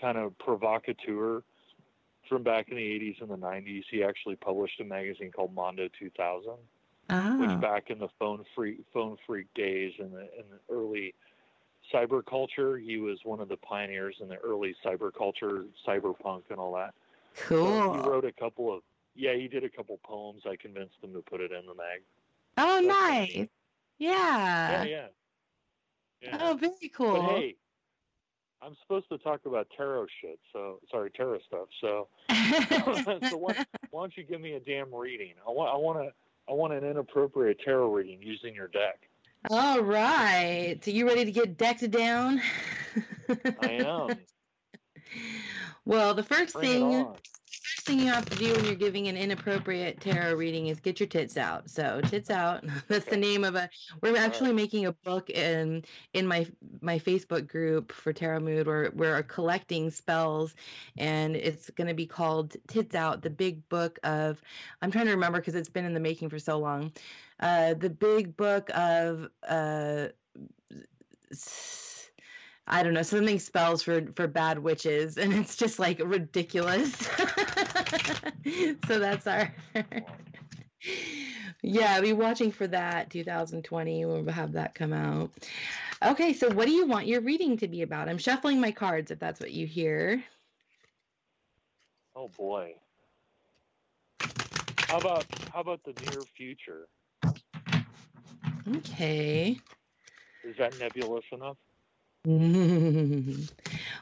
[0.00, 1.42] kind of provocateur
[2.28, 3.84] from back in the 80s and the 90s.
[3.90, 6.52] He actually published a magazine called Mondo 2000,
[7.10, 7.36] Ah.
[7.40, 11.14] which back in the phone phreak phone phreak days and the in the early
[11.92, 16.58] cyber culture, he was one of the pioneers in the early cyber culture, cyberpunk and
[16.58, 16.94] all that.
[17.48, 17.94] So Cool.
[17.94, 18.82] he wrote a couple of
[19.14, 20.42] yeah, he did a couple poems.
[20.46, 22.02] I convinced him to put it in the mag.
[22.56, 23.32] oh, That's nice.
[23.32, 23.50] funny.
[23.98, 24.70] Yeah.
[24.70, 25.06] Yeah, yeah.
[26.20, 26.38] Yeah.
[26.40, 27.12] Oh, very cool.
[27.12, 27.56] But hey,
[28.60, 30.38] I'm supposed to talk about tarot shit.
[30.52, 31.68] So sorry, tarot stuff.
[31.80, 32.08] So
[33.30, 35.34] so why, why don't you give me a damn reading?
[35.46, 36.12] I want I want to
[36.48, 39.08] I want an inappropriate tarot reading using your deck.
[39.50, 40.78] All right.
[40.82, 42.42] So you ready to get decked down?
[43.60, 44.18] I am.
[45.84, 47.06] well, the first Bring it thing
[47.88, 51.06] thing you have to do when you're giving an inappropriate tarot reading is get your
[51.06, 51.70] tits out.
[51.70, 52.62] So tits out.
[52.88, 53.70] That's the name of a.
[54.02, 56.46] We're actually making a book in in my
[56.82, 58.66] my Facebook group for Tarot Mood.
[58.66, 60.54] Where we're collecting spells,
[60.98, 64.42] and it's going to be called Tits Out: The Big Book of.
[64.82, 66.92] I'm trying to remember because it's been in the making for so long.
[67.40, 69.28] Uh, the Big Book of.
[69.48, 70.08] Uh,
[72.70, 76.94] I don't know something spells for for bad witches, and it's just like ridiculous.
[78.86, 79.54] so that's our.
[81.62, 84.04] yeah, be watching for that 2020.
[84.04, 85.30] We'll have that come out.
[86.04, 88.08] Okay, so what do you want your reading to be about?
[88.08, 90.22] I'm shuffling my cards if that's what you hear.
[92.14, 92.74] Oh boy.
[94.76, 96.88] How about how about the near future?
[98.76, 99.58] Okay.
[100.44, 101.56] Is that nebulous enough?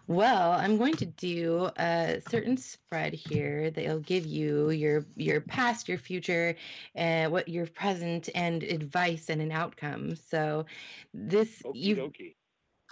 [0.09, 5.89] well, I'm going to do a certain spread here that'll give you your your past,
[5.89, 6.57] your future,
[6.97, 10.17] and what your present, and advice and an outcome.
[10.17, 10.67] So,
[11.15, 12.13] this you.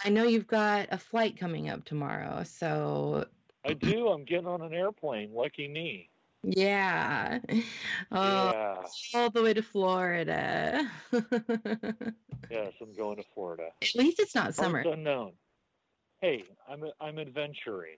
[0.05, 2.43] I know you've got a flight coming up tomorrow.
[2.43, 3.25] So,
[3.65, 4.07] I do.
[4.07, 5.33] I'm getting on an airplane.
[5.33, 6.09] Lucky me.
[6.45, 7.39] Yeah,
[8.11, 8.75] oh, yeah.
[9.13, 10.89] all the way to Florida.
[12.49, 13.69] Yes, I'm going to Florida.
[13.81, 14.83] At least it's not summer.
[14.83, 15.31] Parts unknown.
[16.21, 17.97] Hey, I'm I'm adventuring.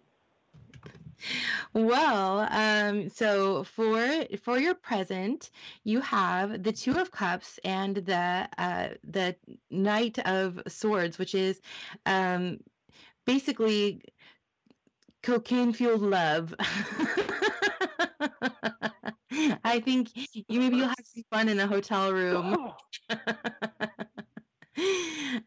[1.73, 5.49] Well, um, so for for your present,
[5.83, 9.35] you have the Two of Cups and the uh, the
[9.69, 11.59] Knight of Swords, which is
[12.05, 12.59] um,
[13.25, 14.01] basically
[15.23, 16.53] cocaine fueled love.
[19.63, 20.11] I think
[20.49, 22.53] you maybe you'll have some fun in a hotel room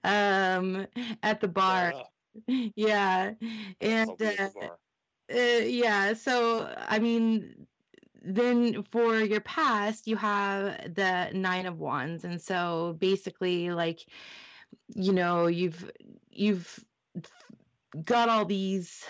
[0.05, 0.87] um,
[1.23, 1.95] at the bar.
[2.47, 3.35] Yeah, Yeah,
[3.81, 4.79] and I'll be at uh, bar.
[5.33, 7.67] uh, yeah, so I mean,
[8.23, 14.07] then for your past, you have the Nine of Wands, and so basically, like,
[14.95, 15.91] you know, you've
[16.31, 16.85] you've
[18.05, 19.05] got all these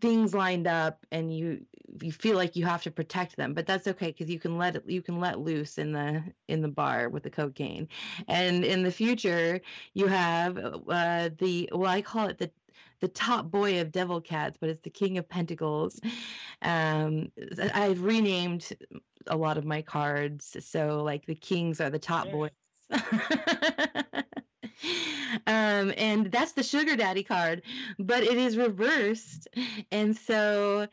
[0.00, 1.66] things lined up, and you
[2.00, 4.76] you feel like you have to protect them, but that's okay because you can let
[4.76, 7.88] it you can let loose in the in the bar with the cocaine,
[8.28, 9.60] and in the future,
[9.94, 12.50] you have uh, the well, I call it the
[13.00, 16.00] the top boy of devil cats, but it's the king of pentacles.
[16.62, 18.72] Um, I've renamed
[19.26, 22.30] a lot of my cards, so like the kings are the top Yay.
[22.30, 22.50] boys.
[25.46, 27.62] um, and that's the sugar daddy card,
[27.98, 29.48] but it is reversed,
[29.90, 30.88] and so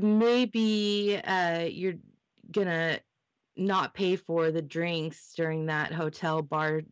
[0.00, 1.94] maybe uh, you're
[2.50, 3.00] gonna
[3.56, 6.82] not pay for the drinks during that hotel bar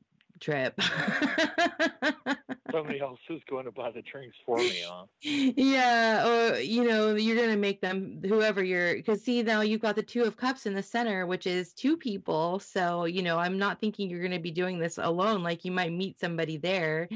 [0.40, 0.79] trip.
[2.70, 5.07] Somebody else is going to buy the drinks for me, huh?
[5.22, 9.96] yeah, or you know, you're gonna make them whoever you're because see now you've got
[9.96, 12.59] the two of cups in the center, which is two people.
[12.61, 15.42] So, you know, I'm not thinking you're gonna be doing this alone.
[15.42, 17.09] Like you might meet somebody there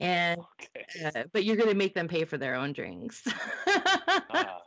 [0.00, 0.86] and Okay.
[1.04, 3.26] uh, but you're gonna make them pay for their own drinks.
[4.30, 4.62] Ah,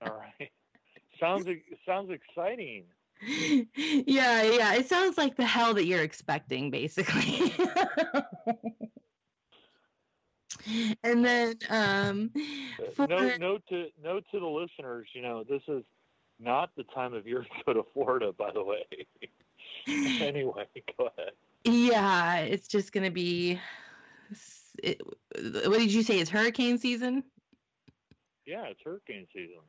[0.00, 0.52] all right.
[1.20, 1.46] Sounds
[1.86, 2.86] sounds exciting.
[3.74, 4.74] yeah, yeah.
[4.74, 7.52] It sounds like the hell that you're expecting, basically.
[11.02, 12.30] and then um
[12.80, 15.82] Uh, for No, note to note to the listeners, you know, this is
[16.38, 18.84] not the time of year to go to Florida, by the way.
[20.20, 20.66] anyway,
[20.98, 21.32] go ahead.
[21.64, 23.58] yeah, it's just gonna be
[24.82, 25.00] it,
[25.34, 26.18] what did you say?
[26.18, 27.24] It's hurricane season?
[28.46, 29.60] Yeah, it's hurricane season.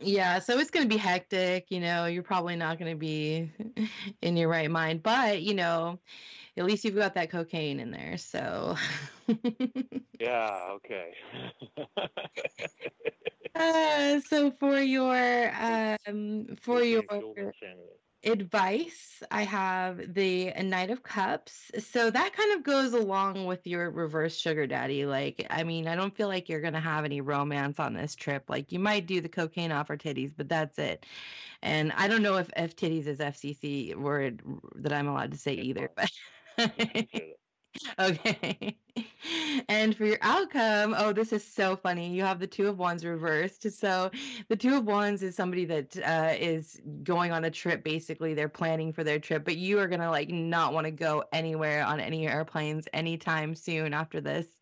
[0.00, 1.70] Yeah, so it's going to be hectic.
[1.70, 3.50] You know, you're probably not going to be
[4.22, 5.98] in your right mind, but you know,
[6.56, 8.16] at least you've got that cocaine in there.
[8.18, 8.76] So.
[10.20, 10.68] yeah.
[10.70, 11.14] Okay.
[13.54, 17.04] uh, so for your um for your
[18.26, 21.70] advice, I have the Knight of Cups.
[21.78, 25.06] So that kind of goes along with your reverse sugar daddy.
[25.06, 28.14] Like, I mean, I don't feel like you're going to have any romance on this
[28.16, 28.50] trip.
[28.50, 31.06] Like, you might do the cocaine off her titties, but that's it.
[31.62, 34.42] And I don't know if F titties is FCC word
[34.76, 36.10] that I'm allowed to say either, but.
[37.98, 38.78] Okay.
[39.68, 42.14] and for your outcome, oh, this is so funny.
[42.14, 43.70] You have the two of wands reversed.
[43.72, 44.10] So
[44.48, 47.82] the two of wands is somebody that uh, is going on a trip.
[47.84, 51.24] Basically, they're planning for their trip, but you are gonna like not want to go
[51.32, 54.60] anywhere on any airplanes anytime soon after this.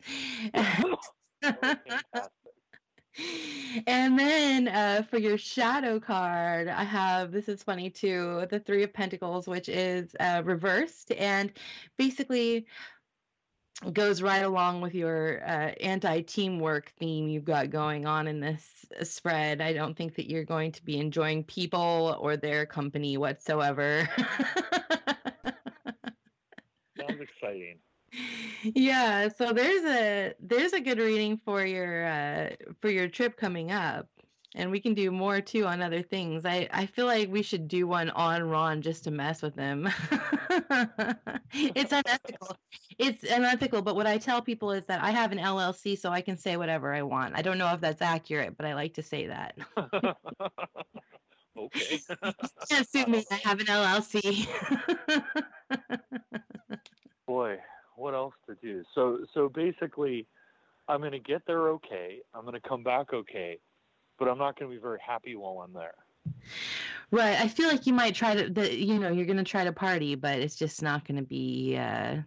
[3.87, 8.83] and then uh, for your shadow card, I have this is funny too the Three
[8.83, 11.11] of Pentacles, which is uh, reversed.
[11.13, 11.53] And
[11.97, 12.67] basically,
[13.93, 18.85] goes right along with your uh, anti teamwork theme you've got going on in this
[19.03, 19.61] spread.
[19.61, 24.09] I don't think that you're going to be enjoying people or their company whatsoever.
[26.97, 27.79] Sounds exciting.
[28.63, 32.49] Yeah, so there's a there's a good reading for your uh,
[32.79, 34.07] for your trip coming up
[34.55, 36.45] and we can do more too on other things.
[36.45, 39.89] I, I feel like we should do one on Ron just to mess with him.
[41.51, 42.57] it's unethical.
[42.97, 46.21] It's unethical, but what I tell people is that I have an LLC so I
[46.21, 47.37] can say whatever I want.
[47.37, 49.57] I don't know if that's accurate, but I like to say that.
[51.57, 51.99] okay.
[52.69, 53.25] can't sue me.
[53.29, 54.47] I have an LLC.
[57.27, 57.57] Boy,
[57.97, 58.83] what else to do?
[58.93, 60.27] So so basically
[60.87, 62.19] I'm going to get there okay.
[62.33, 63.59] I'm going to come back okay
[64.17, 65.95] but I'm not going to be very happy while I'm there.
[67.11, 67.39] Right.
[67.39, 69.71] I feel like you might try to, the, you know, you're going to try to
[69.71, 71.77] party, but it's just not going to be.
[71.77, 72.17] Uh,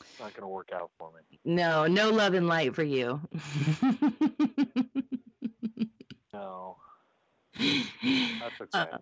[0.00, 1.38] it's not going to work out for me.
[1.44, 3.20] No, no love and light for you.
[6.32, 6.76] no.
[7.58, 8.98] That's okay.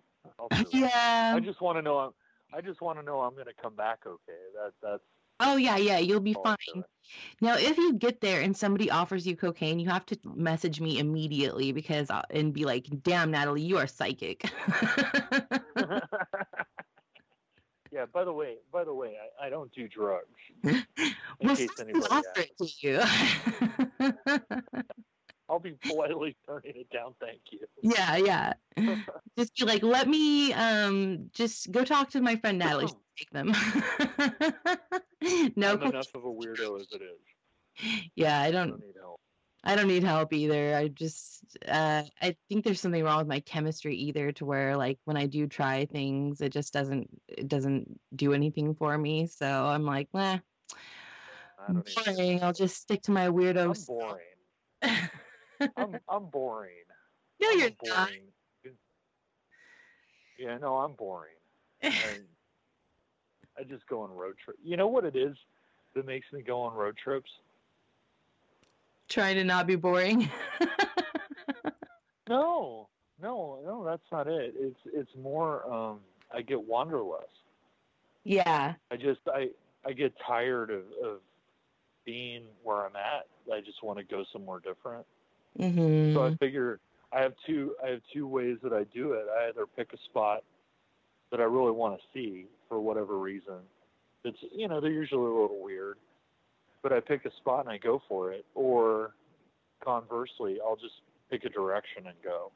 [0.51, 1.33] Uh, yeah.
[1.35, 1.97] I just want to know.
[1.97, 2.11] I'm,
[2.53, 4.39] I just want to know I'm going to come back okay.
[4.55, 5.03] That that's
[5.39, 6.83] Oh yeah, yeah, you'll be fine.
[7.41, 10.99] Now, if you get there and somebody offers you cocaine, you have to message me
[10.99, 14.43] immediately because I'll, and be like, "Damn, Natalie, you are psychic."
[17.91, 18.05] yeah.
[18.13, 20.27] By the way, by the way, I, I don't do drugs.
[20.63, 20.83] In
[21.41, 23.01] well, case anybody offer it to you.
[25.49, 27.15] I'll be politely turning it down.
[27.19, 27.59] Thank you.
[27.81, 28.53] Yeah, yeah.
[29.37, 32.87] just be like, let me um just go talk to my friend Natalie.
[33.17, 33.53] take them.
[35.55, 35.73] no.
[35.73, 38.09] I'm enough of a weirdo as it is.
[38.15, 38.67] Yeah, I don't.
[38.67, 39.19] I don't need help.
[39.61, 40.75] I don't need help either.
[40.75, 44.99] I just uh, I think there's something wrong with my chemistry either to where like
[45.03, 49.27] when I do try things it just doesn't it doesn't do anything for me.
[49.27, 50.39] So I'm like, nah.
[51.67, 52.41] boring.
[52.41, 53.75] I'll just stick to my weirdo.
[53.75, 55.09] I'm boring.
[55.77, 56.71] I'm I'm boring.
[57.41, 57.95] No, you're boring.
[58.65, 58.73] not.
[60.37, 61.35] Yeah, no, I'm boring.
[61.83, 61.89] I,
[63.59, 64.57] I just go on road trip.
[64.63, 65.35] You know what it is
[65.95, 67.29] that makes me go on road trips?
[69.09, 70.29] Trying to not be boring.
[72.29, 72.87] no,
[73.21, 74.53] no, no, that's not it.
[74.57, 75.99] It's it's more um,
[76.33, 77.25] I get wanderlust.
[78.23, 78.75] Yeah.
[78.91, 79.49] I just I
[79.85, 81.19] I get tired of, of
[82.05, 83.27] being where I'm at.
[83.53, 85.05] I just want to go somewhere different.
[85.59, 86.13] Mm-hmm.
[86.13, 86.79] So I figure
[87.11, 89.25] I have two I have two ways that I do it.
[89.39, 90.43] I either pick a spot
[91.31, 93.59] that I really want to see for whatever reason.
[94.23, 95.97] It's you know they're usually a little weird,
[96.81, 98.45] but I pick a spot and I go for it.
[98.55, 99.13] Or
[99.83, 102.51] conversely, I'll just pick a direction and go.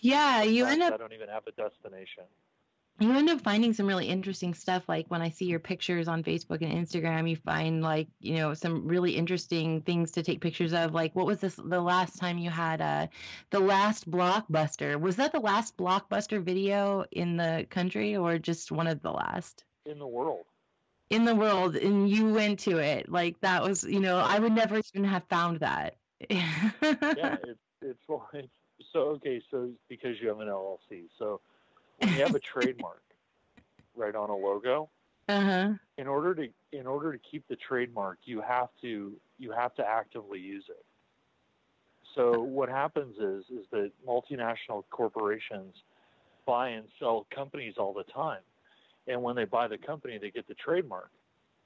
[0.00, 0.94] Yeah, you end up.
[0.94, 2.24] I don't even have a destination
[2.98, 6.22] you end up finding some really interesting stuff like when i see your pictures on
[6.22, 10.72] facebook and instagram you find like you know some really interesting things to take pictures
[10.72, 13.06] of like what was this the last time you had uh
[13.50, 15.00] the last blockbuster?
[15.00, 19.64] Was that the last blockbuster video in the country or just one of the last?
[19.84, 20.44] In the world.
[21.10, 23.10] In the world and you went to it.
[23.10, 25.96] Like that was you know i would never even have found that.
[26.28, 28.00] Yeah it's it's
[28.40, 28.48] it's
[28.92, 31.40] so okay so because you have an llc so
[31.98, 33.02] when you have a trademark
[33.94, 34.88] right on a logo,
[35.28, 35.72] uh-huh.
[35.98, 39.86] in order to in order to keep the trademark, you have to you have to
[39.86, 40.84] actively use it.
[42.14, 45.74] So what happens is is that multinational corporations
[46.46, 48.42] buy and sell companies all the time,
[49.06, 51.10] and when they buy the company, they get the trademark.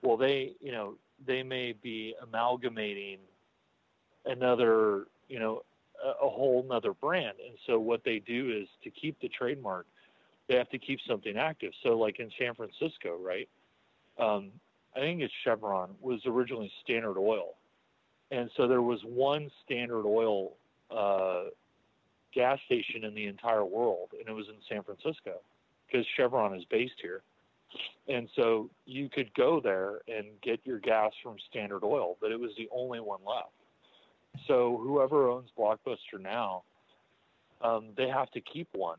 [0.02, 0.94] Well, they you know
[1.26, 3.18] they may be amalgamating
[4.24, 5.62] another you know
[6.02, 7.36] a, a whole nother brand.
[7.46, 9.86] And so what they do is to keep the trademark,
[10.50, 11.72] they have to keep something active.
[11.84, 13.48] So like in San Francisco, right?
[14.18, 14.50] Um,
[14.96, 17.54] I think it's Chevron was originally Standard Oil,
[18.32, 20.54] and so there was one Standard Oil
[20.90, 21.44] uh,
[22.34, 25.36] gas station in the entire world, and it was in San Francisco
[25.86, 27.22] because Chevron is based here.
[28.08, 32.40] And so you could go there and get your gas from Standard Oil, but it
[32.40, 33.52] was the only one left.
[34.48, 36.64] So whoever owns Blockbuster now,
[37.62, 38.98] um, they have to keep one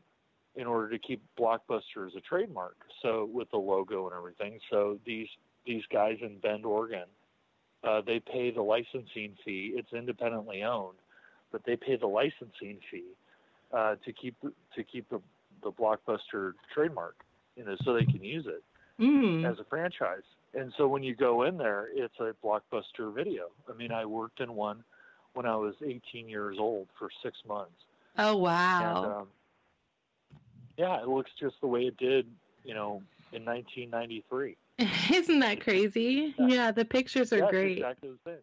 [0.56, 2.76] in order to keep Blockbuster as a trademark.
[3.02, 4.58] So with the logo and everything.
[4.70, 5.28] So these
[5.66, 7.06] these guys in Bend, Oregon,
[7.84, 9.72] uh, they pay the licensing fee.
[9.76, 10.98] It's independently owned,
[11.52, 13.04] but they pay the licensing fee
[13.72, 15.20] uh, to keep to keep the
[15.62, 17.16] the Blockbuster trademark,
[17.56, 18.62] you know, so they can use it
[19.00, 19.44] Mm.
[19.44, 20.22] as a franchise.
[20.54, 23.48] And so when you go in there, it's a blockbuster video.
[23.68, 24.84] I mean, I worked in one
[25.34, 27.72] when I was 18 years old for six months.
[28.18, 28.36] Oh
[28.78, 29.04] And wow.
[29.04, 29.28] um,
[30.76, 32.26] yeah, it looks just the way it did,
[32.64, 33.02] you know,
[33.32, 34.56] in 1993.
[35.12, 36.34] Isn't that crazy?
[36.38, 36.46] Yeah.
[36.46, 37.78] Yeah, the pictures are yeah, great.
[37.78, 38.40] Exactly the same.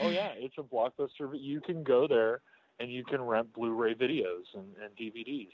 [0.00, 1.30] Oh yeah, it's a blockbuster.
[1.30, 2.40] But you can go there
[2.80, 5.52] and you can rent Blu-ray videos and, and DVDs.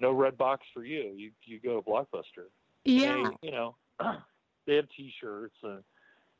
[0.00, 1.12] No red box for you.
[1.14, 2.48] You you go to Blockbuster.
[2.84, 3.30] Yeah.
[3.42, 3.76] They, you know,
[4.66, 5.82] they have T-shirts and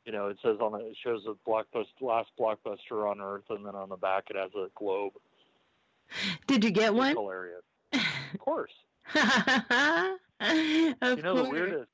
[0.05, 3.65] you know it says on it, it shows a blockbuster last blockbuster on Earth, and
[3.65, 5.13] then on the back it has a globe.
[6.47, 7.15] Did you get It's one?
[7.15, 7.63] hilarious.
[8.33, 8.71] Of course.
[9.15, 9.25] of you
[11.23, 11.45] know course.
[11.45, 11.89] the weirdest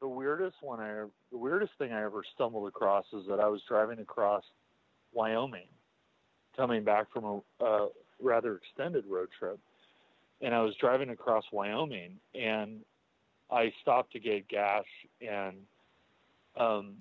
[0.00, 3.62] the weirdest one I the weirdest thing I ever stumbled across is that I was
[3.66, 4.44] driving across
[5.12, 5.68] Wyoming,
[6.56, 7.88] coming back from a, a
[8.20, 9.58] rather extended road trip,
[10.42, 12.80] and I was driving across Wyoming, and
[13.50, 14.84] I stopped to get gas,
[15.20, 15.56] and
[16.56, 16.96] um,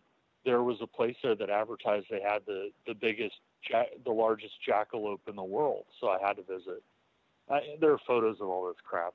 [0.45, 3.35] there was a place there that advertised they had the the biggest
[3.69, 6.83] ja- the largest jackalope in the world, so I had to visit.
[7.49, 9.13] I, there are photos of all this crap.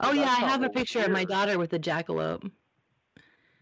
[0.00, 2.50] Oh yeah, I have a picture of my daughter with a jackalope.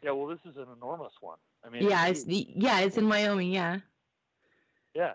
[0.02, 1.38] Yeah, well, this is an enormous one.
[1.64, 3.50] I mean, Yeah, it's it's yeah, it's in Wyoming.
[3.52, 3.78] Yeah.
[4.94, 5.12] yeah,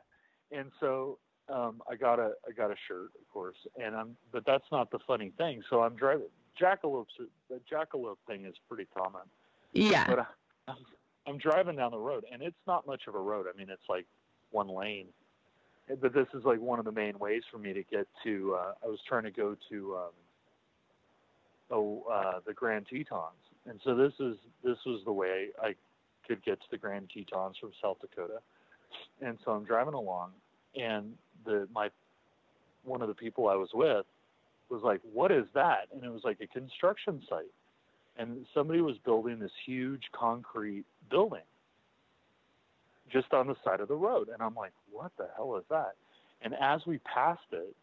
[0.51, 1.19] and so
[1.49, 4.89] um, I got a I got a shirt, of course, and I'm but that's not
[4.91, 5.61] the funny thing.
[5.69, 6.27] So I'm driving
[6.59, 7.07] jackalopes.
[7.49, 9.21] The jackalope thing is pretty common,
[9.73, 10.05] Yeah.
[10.07, 10.25] but I,
[10.69, 10.77] I'm,
[11.27, 13.45] I'm driving down the road, and it's not much of a road.
[13.53, 14.05] I mean, it's like
[14.51, 15.07] one lane,
[15.95, 18.57] but this is like one of the main ways for me to get to.
[18.59, 20.11] Uh, I was trying to go to um,
[21.71, 25.75] oh uh, the Grand Tetons, and so this is this was the way I
[26.27, 28.39] could get to the Grand Tetons from South Dakota,
[29.21, 30.31] and so I'm driving along,
[30.75, 31.13] and
[31.45, 31.89] the my
[32.83, 34.05] one of the people I was with
[34.69, 37.45] was like, "What is that?" And it was like a construction site,
[38.17, 41.43] and somebody was building this huge concrete building
[43.11, 45.95] just on the side of the road, and I'm like, "What the hell is that?"
[46.41, 47.75] And as we passed it,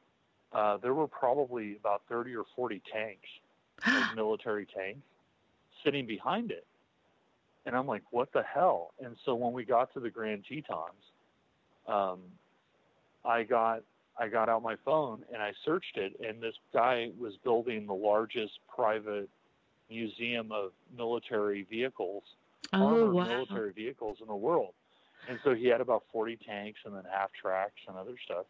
[0.53, 3.29] uh, there were probably about 30 or 40 tanks
[3.87, 5.01] like military tanks
[5.83, 6.67] sitting behind it.
[7.67, 8.93] And I'm like, what the hell?
[9.03, 10.95] And so when we got to the Grand Tetons,
[11.89, 12.21] um,
[13.25, 13.83] I got
[14.19, 17.95] I got out my phone and I searched it, and this guy was building the
[17.95, 19.29] largest private
[19.91, 22.23] museum of military vehicles,
[22.73, 23.25] oh armored wow.
[23.25, 24.73] military vehicles in the world.
[25.29, 28.47] And so he had about 40 tanks and then half tracks and other stuff.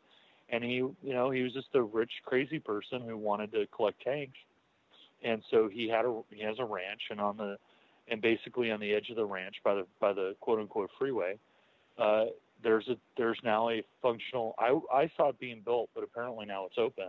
[0.50, 4.02] And he, you know, he was just a rich, crazy person who wanted to collect
[4.02, 4.36] tanks.
[5.22, 7.56] And so he had a he has a ranch, and on the
[8.08, 11.38] and basically on the edge of the ranch by the by the quote unquote freeway,
[11.98, 12.26] uh,
[12.62, 14.54] there's a there's now a functional.
[14.58, 17.08] I I saw it being built, but apparently now it's open.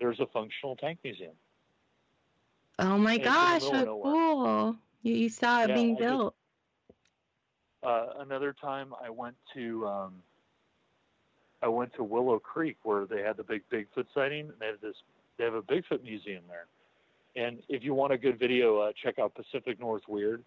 [0.00, 1.34] There's a functional tank museum.
[2.78, 4.12] Oh my And it's in the gosh, middle of how nowhere.
[4.12, 4.76] cool!
[5.02, 6.34] You, you saw it Yeah, being I built.
[7.84, 10.12] Uh, another time I went to um,
[11.62, 14.46] I went to Willow Creek where they had the big Bigfoot sighting.
[14.46, 14.96] And they have this
[15.38, 16.66] they have a Bigfoot museum there.
[17.36, 20.42] And if you want a good video, uh, check out Pacific North Weird.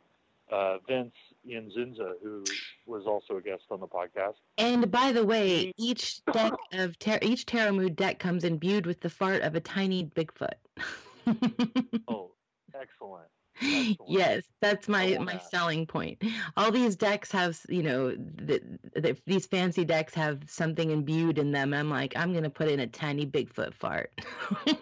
[0.50, 1.12] Uh, Vince
[1.46, 2.42] Yanzinza, who
[2.86, 4.36] was also a guest on the podcast.
[4.58, 9.02] And by the way, each deck of ter- each tarot mood deck comes imbued with
[9.02, 10.54] the fart of a tiny Bigfoot.
[12.08, 12.32] Oh,
[12.74, 13.28] excellent.
[13.60, 16.24] Yes, that's my my selling point.
[16.56, 18.62] All these decks have, you know, the,
[18.96, 21.74] the, these fancy decks have something imbued in them.
[21.74, 24.12] I'm like, I'm gonna put in a tiny Bigfoot fart.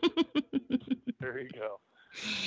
[1.26, 1.80] There you go.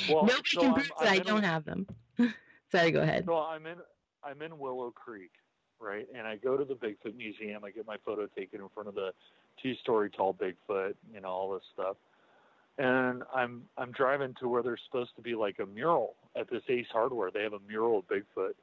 [0.08, 1.86] Well, Nobody so can prove that I don't have them.
[2.70, 3.24] Sorry, go ahead.
[3.26, 3.78] So I'm in
[4.22, 5.32] I'm in Willow Creek,
[5.80, 6.06] right?
[6.16, 7.64] And I go to the Bigfoot Museum.
[7.64, 9.10] I get my photo taken in front of the
[9.60, 11.96] two-story tall Bigfoot, you know, all this stuff.
[12.78, 16.62] And I'm I'm driving to where there's supposed to be like a mural at this
[16.68, 17.30] Ace Hardware.
[17.32, 18.54] They have a mural of Bigfoot,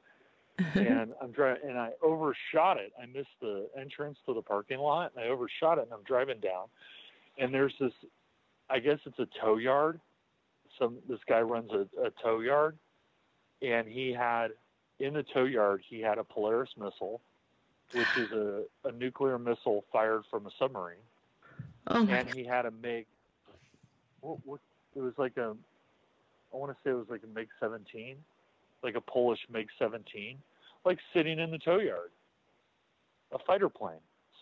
[0.74, 2.92] and I'm driving, and I overshot it.
[3.00, 5.82] I missed the entrance to the parking lot, and I overshot it.
[5.82, 6.68] And I'm driving down,
[7.38, 7.92] and there's this,
[8.70, 10.00] I guess it's a tow yard.
[10.78, 12.78] Some this guy runs a, a tow yard,
[13.60, 14.48] and he had
[14.98, 17.20] in the tow yard he had a Polaris missile,
[17.92, 20.96] which is a, a nuclear missile fired from a submarine,
[21.86, 23.06] Oh and he had a MiG.
[24.20, 24.60] What, what,
[24.94, 25.54] it was like a,
[26.52, 28.16] I want to say it was like a MiG 17,
[28.82, 30.38] like a Polish MiG 17,
[30.84, 32.10] like sitting in the tow yard.
[33.32, 33.98] A fighter plane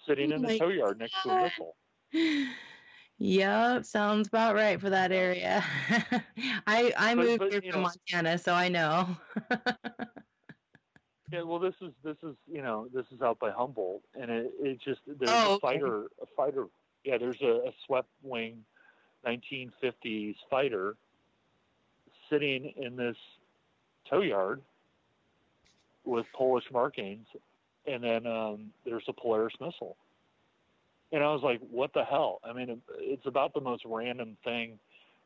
[0.07, 1.77] sitting in the tow yard next to a missile.
[3.19, 5.65] Yep, sounds about right for that area.
[6.67, 9.17] I I But- moved but, here from know- Montana, so I know.
[11.33, 14.53] Yeah, well, this is this is you know this is out by Humboldt, and it,
[14.61, 15.61] it just there's Oh, a okay.
[15.67, 16.67] fighter a fighter
[17.05, 18.59] yeah there's a, a swept wing
[19.25, 20.95] 1950s fighter
[22.31, 23.17] sitting in this
[24.09, 24.61] tow yard
[26.05, 27.27] with Polish markings,
[27.87, 29.97] and then um, there's a Polaris missile,
[31.13, 32.41] and I was like, what the hell?
[32.45, 34.79] I mean, it's about the most random thing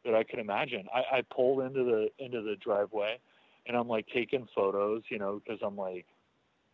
[0.05, 0.87] that I could imagine.
[0.95, 3.19] I, I pulled into the into the driveway,
[3.67, 6.07] and I'm like taking photos, you know, because I'm like,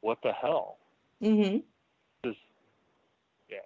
[0.00, 0.78] what the hell?
[1.20, 1.58] hmm
[2.24, 2.38] Just
[3.48, 3.58] yeah.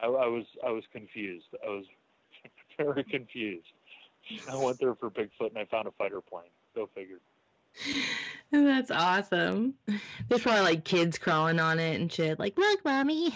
[0.00, 1.46] I, I was I was confused.
[1.64, 1.84] I was
[2.78, 3.66] very confused.
[4.50, 6.50] I went there for Bigfoot and I found a fighter plane.
[6.74, 7.18] Go figure.
[8.50, 9.74] That's awesome.
[10.28, 12.38] There's probably like kids crawling on it and shit.
[12.38, 13.26] Like, look, mommy.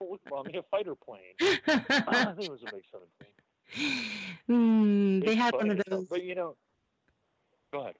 [0.00, 1.34] Look, mommy, a fighter plane.
[1.38, 4.10] I think it was a MiG Seventeen.
[4.48, 6.06] mm, they had one of those.
[6.06, 6.56] But you know,
[7.72, 7.94] go ahead.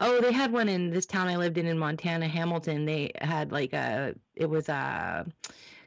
[0.00, 2.84] Oh, they had one in this town I lived in in Montana, Hamilton.
[2.84, 5.26] They had like a it was a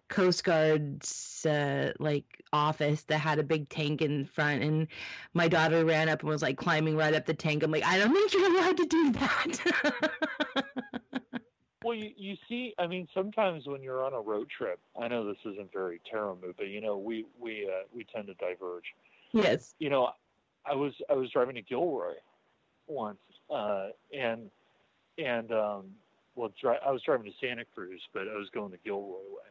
[0.10, 4.88] Coast Guard's uh, like office that had a big tank in front, and
[5.34, 7.64] my daughter ran up and was like climbing right up the tank.
[7.64, 10.02] I'm like, I don't think you're allowed to do that.
[11.84, 15.26] Well, you, you see, I mean, sometimes when you're on a road trip, I know
[15.26, 18.84] this isn't very Tarot Mood, but you know, we we uh, we tend to diverge.
[19.32, 19.76] yes.
[19.80, 20.10] you know,
[20.66, 22.16] I was I was driving to Gilroy
[22.88, 23.18] once,
[23.50, 24.50] uh, and
[25.18, 25.86] and um,
[26.36, 29.50] well, dri- I was driving to Santa Cruz, but I was going the Gilroy way,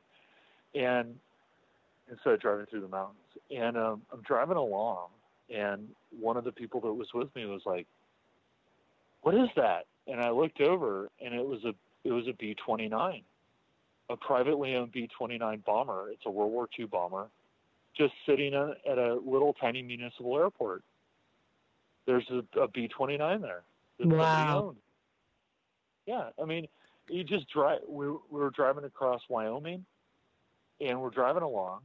[0.74, 1.14] and
[2.10, 3.18] instead of driving through the mountains,
[3.50, 5.08] and um, I'm driving along,
[5.54, 5.88] and
[6.18, 7.86] one of the people that was with me was like,
[9.22, 13.22] "What is that?" And I looked over, and it was a it was a B-29,
[14.08, 16.10] a privately owned B-29 bomber.
[16.10, 17.28] It's a World War II bomber
[17.96, 20.82] just sitting a- at a little tiny municipal airport.
[22.06, 23.62] There's a, a B-29 there
[24.00, 24.74] Wow.
[26.06, 26.66] Yeah, I mean,
[27.08, 27.80] you just drive.
[27.86, 29.84] We, we were driving across Wyoming,
[30.81, 31.83] and we're driving along,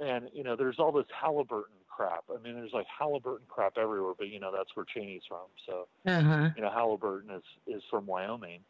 [0.00, 2.24] and you know, there's all this Halliburton crap.
[2.30, 5.46] I mean, there's like Halliburton crap everywhere, but you know, that's where Cheney's from.
[5.66, 6.50] So Uh huh.
[6.54, 8.64] you know, Halliburton is is from Wyoming,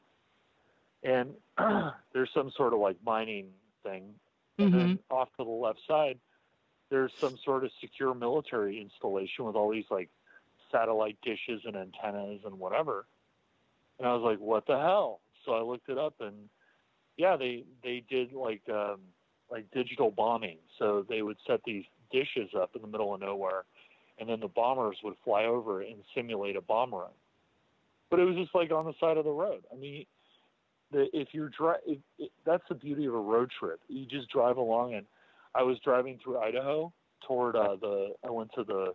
[1.03, 1.35] and
[2.13, 4.15] there's some sort of like mining thing
[4.61, 6.19] and hmm then off to the left side,
[6.91, 10.11] there's some sort of secure military installation with all these like
[10.71, 13.07] satellite dishes and antennas and whatever.
[13.99, 15.21] And I was like, what the hell?
[15.45, 16.49] So I looked it up and
[17.17, 19.01] yeah, they they did like um,
[19.51, 20.59] like digital bombing.
[20.79, 23.65] So they would set these dishes up in the middle of nowhere,
[24.19, 27.11] and then the bombers would fly over and simulate a bomb run.
[28.11, 29.65] But it was just like on the side of the road.
[29.73, 30.07] I mean,
[30.93, 33.81] the, if you're dri- it, it, that's the beauty of a road trip.
[33.89, 35.07] You just drive along, and
[35.55, 36.93] I was driving through Idaho
[37.27, 38.15] toward uh, the.
[38.25, 38.95] I went to the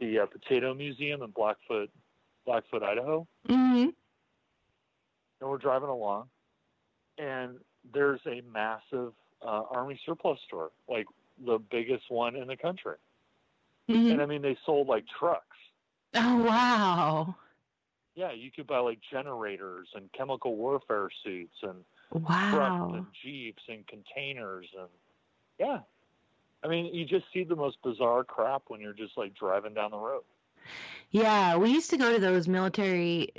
[0.00, 1.90] the uh, Potato Museum in Blackfoot,
[2.44, 3.88] Blackfoot, Idaho, hmm
[5.42, 6.28] and we're driving along,
[7.18, 7.56] and
[7.92, 9.12] there's a massive
[9.44, 11.06] uh, Army surplus store, like
[11.44, 12.96] the biggest one in the country.
[13.88, 15.56] hmm And I mean, they sold like trucks.
[16.14, 17.34] Oh wow.
[18.14, 21.84] Yeah, you could buy like generators and chemical warfare suits and
[22.50, 24.88] trucks and jeeps and containers and
[25.58, 25.78] yeah
[26.62, 29.90] i mean you just see the most bizarre crap when you're just like driving down
[29.90, 30.22] the road
[31.10, 33.32] Yeah, we used to go to those military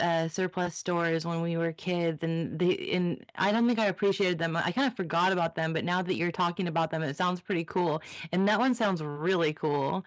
[0.00, 4.38] uh, surplus stores when we were kids, and they and I don't think I appreciated
[4.38, 4.56] them.
[4.56, 7.40] I kind of forgot about them, but now that you're talking about them, it sounds
[7.40, 8.02] pretty cool.
[8.32, 10.04] And that one sounds really cool.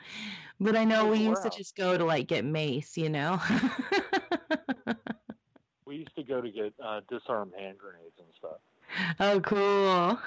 [0.60, 3.10] But I know Like we a used to just go to like get mace, you
[3.10, 3.40] know.
[5.86, 8.60] we used to go to get uh, disarmed hand grenades and stuff
[9.20, 10.20] oh, cool.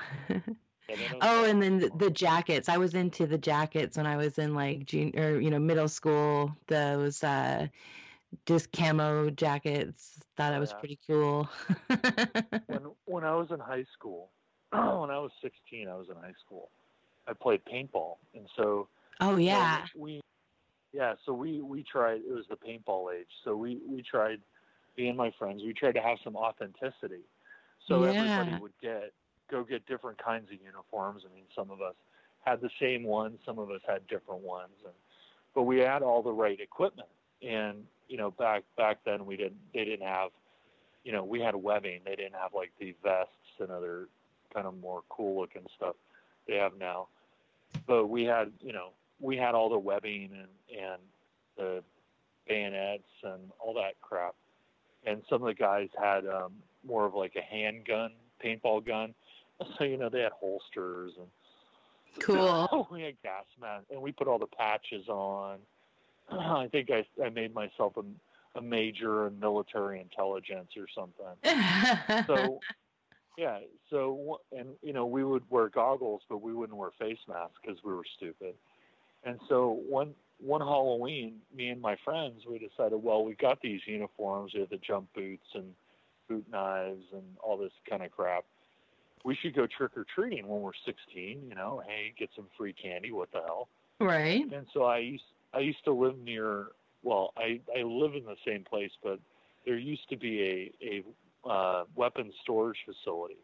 [0.89, 2.69] Yeah, Oh, and then the, the jackets.
[2.69, 6.57] I was into the jackets when I was in like junior, you know, middle school.
[6.69, 7.67] Those uh,
[8.47, 10.21] just camo jackets.
[10.37, 10.79] Thought it was Yeah.
[10.79, 11.49] pretty cool.
[12.67, 14.31] when when i was in high school
[14.73, 16.69] when i was 16 i was in high school
[17.29, 18.89] i played paintball and so
[19.21, 19.87] oh yeah.
[19.97, 20.21] we
[20.93, 21.15] yeah.
[21.27, 22.23] So we we tried.
[22.27, 23.29] It was the paintball age.
[23.45, 24.41] So we we tried.
[24.97, 27.21] Me and my friends, we tried to have some authenticity.
[27.87, 28.11] So Yeah.
[28.13, 29.13] everybody would get
[29.51, 31.23] go get different kinds of uniforms.
[31.25, 31.95] I mean, some of us
[32.45, 34.95] had the same ones, some of us had different ones, and
[35.55, 37.09] but we had all the right equipment.
[37.43, 40.31] And you know, back back then we didn't they didn't have,
[41.05, 42.01] you know, we had webbing.
[42.05, 44.09] They didn't have like the vests and other
[44.55, 45.97] kind of more cool looking stuff
[46.47, 47.09] they have now.
[47.87, 48.91] But we had, you know,
[49.21, 51.03] we had all the webbing and and
[51.57, 51.83] the
[52.49, 54.35] bayonets and all that crap.
[55.05, 56.53] And some of the guys had um,
[56.87, 58.13] more of like a handgun,
[58.45, 59.15] paintball gun.
[59.79, 61.29] So you know they had holsters and
[62.21, 62.69] Cool.
[62.73, 65.59] Oh, we had gas masks, and we put all the patches on.
[66.31, 72.25] I think I, I made myself a, a major in military intelligence or something.
[72.27, 72.61] So,
[73.39, 73.59] yeah.
[73.91, 77.79] So, and you know, we would wear goggles, but we wouldn't wear face masks because
[77.85, 78.55] we were stupid.
[79.25, 83.81] And so one one Halloween, me and my friends, we decided, well, we got these
[83.87, 85.73] uniforms, we have the jump boots and
[86.29, 88.45] boot knives and all this kind of crap.
[89.27, 91.43] We should go trick or treating when we're 16.
[91.49, 93.11] You know, hey, get some free candy.
[93.11, 93.69] What the hell?
[93.99, 94.45] right.
[94.53, 96.69] And so I used I used to live near.
[97.03, 99.19] Well, I I live in the same place, but
[99.65, 101.05] there used to be a
[101.47, 103.39] a uh, weapons storage facility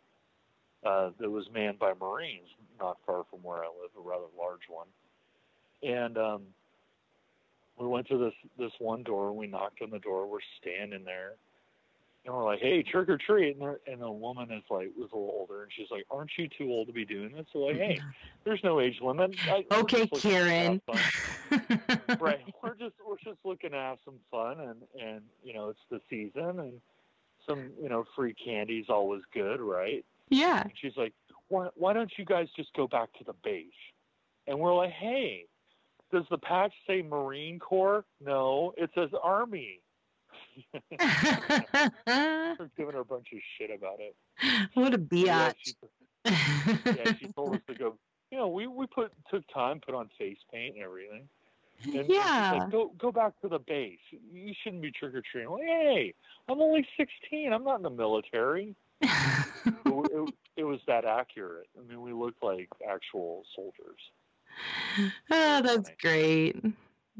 [0.86, 4.68] uh, that was manned by Marines, not far from where I live, a rather large
[4.68, 4.86] one.
[5.82, 6.42] And um,
[7.76, 10.28] we went to this this one door, we knocked on the door.
[10.28, 11.32] We're standing there,
[12.24, 15.16] and we're like, "Hey, trick or treat!" And, and the woman is like, was a
[15.16, 17.76] little older, and she's like, "Aren't you too old to be doing this?" So like,
[17.76, 18.00] "Hey,
[18.44, 22.18] there's no age limit." I, Okay, just looking to have Karen.
[22.20, 22.40] right.
[22.62, 26.00] We're just we're just looking to have some fun, and and you know it's the
[26.08, 26.80] season, and
[27.48, 30.04] some you know free candy's always good, right?
[30.30, 30.62] yeah.
[30.62, 31.12] And she's like,
[31.48, 33.66] why why don't you guys just go back to the base?
[34.46, 35.46] And we're like, hey,
[36.12, 38.04] does the patch say Marine Corps?
[38.20, 39.80] No, it says Army.
[42.58, 44.16] We're giving her a bunch of shit about it.
[44.74, 45.54] what a Yeah, biatch.
[45.64, 45.74] she,
[46.26, 47.96] yeah, she told us to go.
[48.30, 51.28] You know, we we put took time, put on face paint and everything.
[51.84, 52.58] And yeah.
[52.60, 53.98] like, go go back to the base.
[54.10, 55.50] You shouldn't be trick or treating.
[55.50, 56.14] Like, hey,
[56.48, 57.52] I'm only 16.
[57.52, 58.74] I'm not in the military.
[59.64, 61.68] It, it, it was that accurate.
[61.78, 64.00] I mean, we looked like actual soldiers.
[65.30, 66.56] oh, that's great.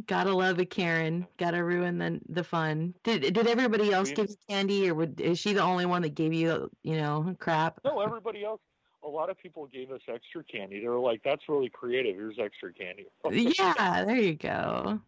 [0.07, 1.27] Gotta love a Karen.
[1.37, 2.95] Gotta ruin the the fun.
[3.05, 6.15] Did did everybody else give you candy, or would, is she the only one that
[6.15, 7.79] gave you you know crap?
[7.85, 8.61] No, everybody else.
[9.05, 10.81] A lot of people gave us extra candy.
[10.81, 12.17] They were like, "That's really creative.
[12.17, 15.01] Here's extra candy." yeah, there you go.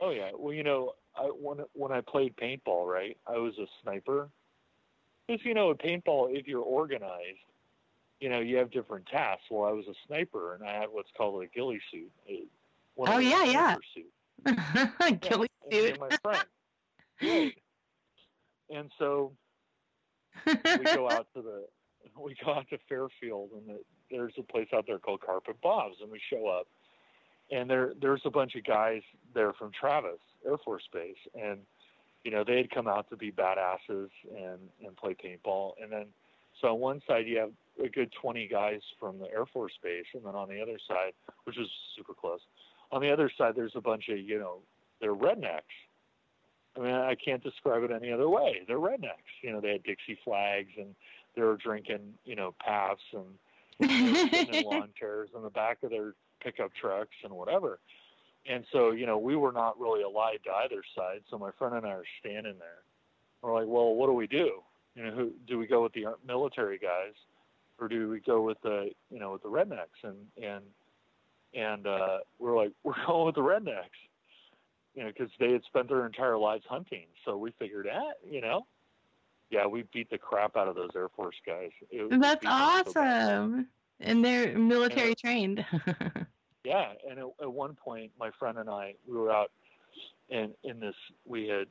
[0.00, 0.30] Oh yeah.
[0.34, 4.30] Well, you know, I, when when I played paintball, right, I was a sniper.
[5.26, 7.44] Because you know, at paintball, if you're organized,
[8.20, 9.44] you know, you have different tasks.
[9.50, 12.10] Well, I was a sniper, and I had what's called a ghillie suit.
[12.28, 12.46] a-
[12.96, 13.76] one Oh, yeah, yeah.
[15.20, 15.90] Ghillie and suit.
[15.90, 17.52] and my friend.
[18.68, 19.32] And so
[20.44, 21.64] we go out to the
[22.20, 23.80] we go out to Fairfield and the,
[24.10, 26.66] there's a place out there called Carpet Bob's and we show up
[27.50, 29.02] and there there's a bunch of guys
[29.34, 31.60] there from Travis Air Force Base and
[32.24, 36.06] you know they had come out to be badasses and and play paintball and then
[36.60, 37.52] so on one side you have
[37.84, 41.12] a good 20 guys from the Air Force Base and then on the other side
[41.44, 42.40] which is super close
[42.92, 44.58] on the other side there's a bunch of you know
[45.00, 45.62] they're rednecks
[46.76, 48.60] I mean, I can't describe it any other way.
[48.66, 49.32] They're rednecks.
[49.42, 50.94] You know, they had Dixie flags and
[51.34, 56.14] they were drinking, you know, Pabst and in lawn chairs in the back of their
[56.42, 57.78] pickup trucks and whatever.
[58.48, 61.22] And so, you know, we were not really allied to either side.
[61.30, 62.82] So my friend and I are standing there.
[63.42, 64.62] We're like, well, what do we do?
[64.94, 67.12] You know, who do we go with the ar- military guys,
[67.78, 70.04] or do we go with the, you know, with the rednecks?
[70.04, 70.64] And and
[71.56, 73.90] and uh, we're like, we're going with the rednecks
[74.94, 77.04] you know, because they had spent their entire lives hunting.
[77.26, 78.66] So we figured, ah, you know,
[79.50, 81.68] yeah, we beat the crap out of those Air Force guys.
[81.90, 82.50] It- That's them
[82.94, 83.68] so awesome.
[84.00, 85.64] And they're military trained.
[86.64, 89.52] Yeah, and at, at one point, my friend and I, we were out,
[90.30, 91.68] and in this, we had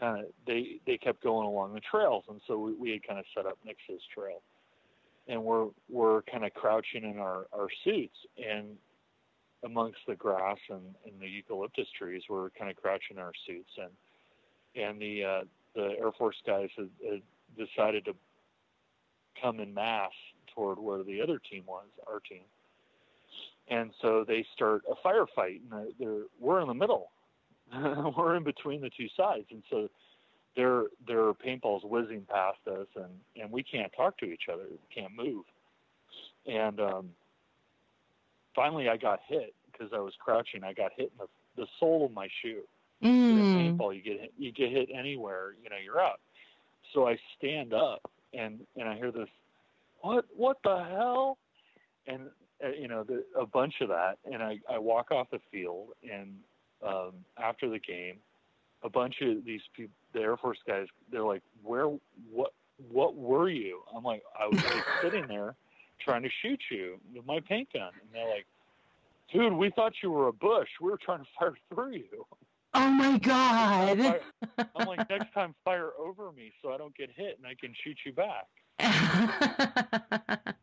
[0.00, 3.18] kind of they they kept going along the trails, and so we, we had kind
[3.18, 4.40] of set up next to this trail,
[5.28, 8.78] and we're we're kind of crouching in our our suits, and
[9.64, 13.70] amongst the grass and, and the eucalyptus trees, we're kind of crouching in our suits,
[13.78, 13.90] and
[14.82, 15.44] and the uh,
[15.74, 17.22] the Air Force guys had, had
[17.56, 18.14] decided to
[19.40, 20.10] come in mass
[20.54, 22.42] toward where the other team was, our team.
[23.68, 27.10] And so they start a firefight and they're we're in the middle.
[28.18, 29.46] We're in between the two sides.
[29.52, 29.88] And so
[30.56, 34.64] there there are paintballs whizzing past us and and we can't talk to each other.
[34.68, 35.44] We can't move.
[36.46, 37.10] And um
[38.54, 41.26] finally i got hit because i was crouching i got hit in the
[41.56, 42.62] the sole of my shoe.
[43.02, 43.78] Mm.
[43.78, 46.20] Paintball, you get hit, you get hit anywhere, you know, you're out.
[46.92, 49.28] So I stand up and and I hear this,
[50.00, 51.38] what what the hell?
[52.06, 52.28] And
[52.64, 55.88] uh, you know, the, a bunch of that, and I I walk off the field,
[56.10, 56.34] and
[56.86, 58.16] um, after the game,
[58.82, 61.86] a bunch of these people, the Air Force guys, they're like, where
[62.30, 62.52] what
[62.90, 63.80] what were you?
[63.96, 65.54] I'm like, I was like sitting there
[66.00, 68.46] trying to shoot you with my paint gun, and they're like,
[69.32, 70.68] dude, we thought you were a bush.
[70.80, 72.26] We were trying to fire through you.
[72.74, 74.20] Oh my God.
[74.76, 77.74] I'm like, next time fire over me so I don't get hit and I can
[77.82, 78.46] shoot you back.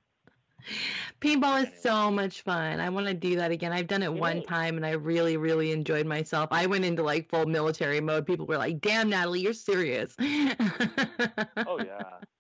[1.22, 1.78] Paintball is Anyway.
[1.82, 2.80] so much fun.
[2.80, 3.72] I want to do that again.
[3.74, 6.50] I've done it one time and I really, really enjoyed myself.
[6.52, 8.26] I went into like full military mode.
[8.26, 10.16] People were like, damn, Natalie, you're serious.
[10.20, 12.04] Oh yeah.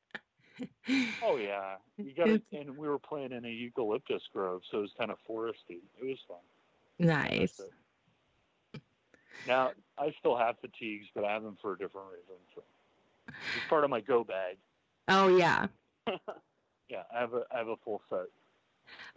[1.23, 1.75] Oh yeah.
[1.97, 2.43] You got it.
[2.51, 5.81] And we were playing in a eucalyptus grove, so it was kind of foresty.
[6.01, 6.37] It was fun.
[6.99, 7.61] nice.
[9.47, 12.35] Now I still have fatigues, but I have them for a different reason.
[12.55, 12.63] So
[13.27, 14.57] it's part of my go bag.
[15.07, 15.67] Oh, yeah.
[16.89, 18.27] Yeah, I have a I have a full set.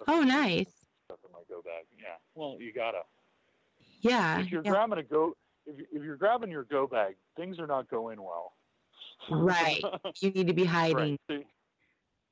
[0.09, 0.67] Oh, nice.
[1.05, 1.85] Stuff in my go bag.
[1.99, 2.17] Yeah.
[2.35, 3.03] Well, you gotta.
[4.01, 4.41] Yeah.
[4.41, 4.73] If you're yeah.
[4.73, 5.37] grabbing a go,
[5.67, 8.55] if, if you're grabbing your go bag, things are not going well.
[9.31, 9.83] Right.
[10.21, 11.19] You need to be hiding.
[11.29, 11.47] Right.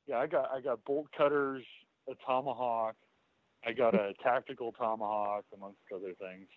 [0.06, 1.64] Yeah, I got I got bolt cutters,
[2.08, 2.96] a tomahawk,
[3.66, 6.48] I got a tactical tomahawk, amongst other things.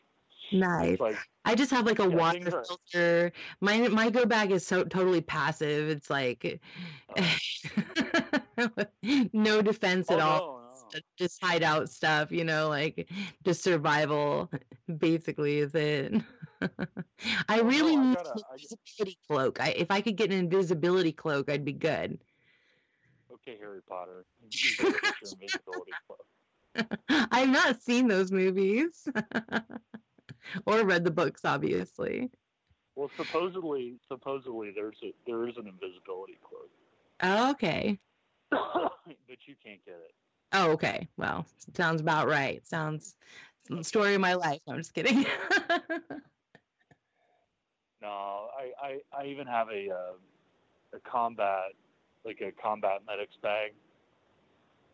[0.52, 1.00] Nice.
[1.00, 3.32] Like I just have like a Yeah, water things are- filter.
[3.62, 5.90] My my go bag is so totally passive.
[5.90, 6.60] It's like
[7.16, 8.70] uh-huh.
[9.34, 10.40] no defense oh, at all.
[10.40, 10.61] no, no.
[11.18, 13.10] Just hideout stuff, you know, like
[13.46, 14.50] just survival
[14.98, 16.14] basically is it.
[16.62, 16.68] I
[17.50, 19.60] Oh, no, really I need gotta- an I- invisibility cloak.
[19.62, 22.20] I, if I could get an invisibility cloak, I'd be good.
[23.32, 24.26] Okay, Harry Potter.
[24.50, 26.98] You gotta get your invisibility cloak.
[27.32, 29.08] I've not seen those movies
[30.66, 32.30] or read the books, obviously.
[32.96, 36.70] Well, supposedly, supposedly there's a there is an invisibility cloak,
[37.24, 38.00] Oh, okay.
[38.52, 40.14] but you can't get it.
[40.54, 41.08] Oh, okay.
[41.18, 41.46] Well,
[41.76, 42.66] sounds about right.
[42.68, 43.16] Sounds
[43.82, 44.62] story of my life.
[44.68, 45.26] I'm just kidding.
[48.02, 51.74] No, I, I, I even have a uh, a combat
[52.26, 53.74] like a combat medics bag.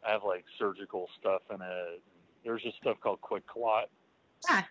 [0.06, 2.02] I have like surgical stuff in it.
[2.44, 3.86] There's this stuff called QuikClot.
[4.50, 4.68] Ah.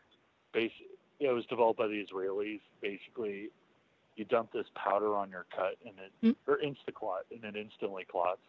[0.55, 2.61] Yeah, it was developed by the Israelis.
[2.83, 3.49] Basically,
[4.17, 6.37] you dump this powder on your cut and it Mm.
[6.47, 8.41] or Instaclot and it instantly clots.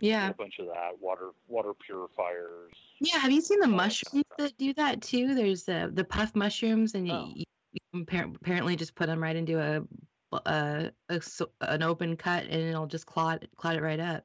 [0.00, 0.28] Yeah.
[0.30, 2.72] A bunch of that water water purifiers.
[3.00, 3.18] Yeah.
[3.18, 5.34] Have you seen the all that kind of mushrooms that do that too?
[5.34, 7.32] There's uh, the puff mushrooms, and Oh.
[7.34, 9.82] you, you can apparently just put them right into a,
[10.46, 11.20] a, a
[11.60, 14.24] an open cut, and it'll just clot clot it right up.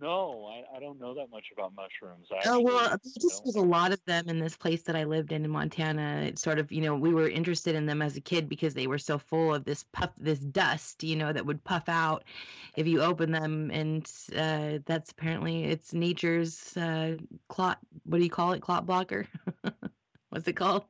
[0.00, 2.28] No, I, I don't know that much about mushrooms.
[2.32, 5.30] I Oh well, just was a lot of them in this place that I lived
[5.30, 6.22] in in Montana.
[6.22, 8.86] It's sort of, you know, we were interested in them as a kid because they
[8.86, 12.24] were so full of this puff, this dust, you know, that would puff out
[12.76, 17.16] if you open them, and uh, that's apparently it's nature's uh,
[17.48, 17.78] clot.
[18.04, 18.62] What do you call it?
[18.62, 19.26] Clot blocker.
[20.30, 20.84] What's it called?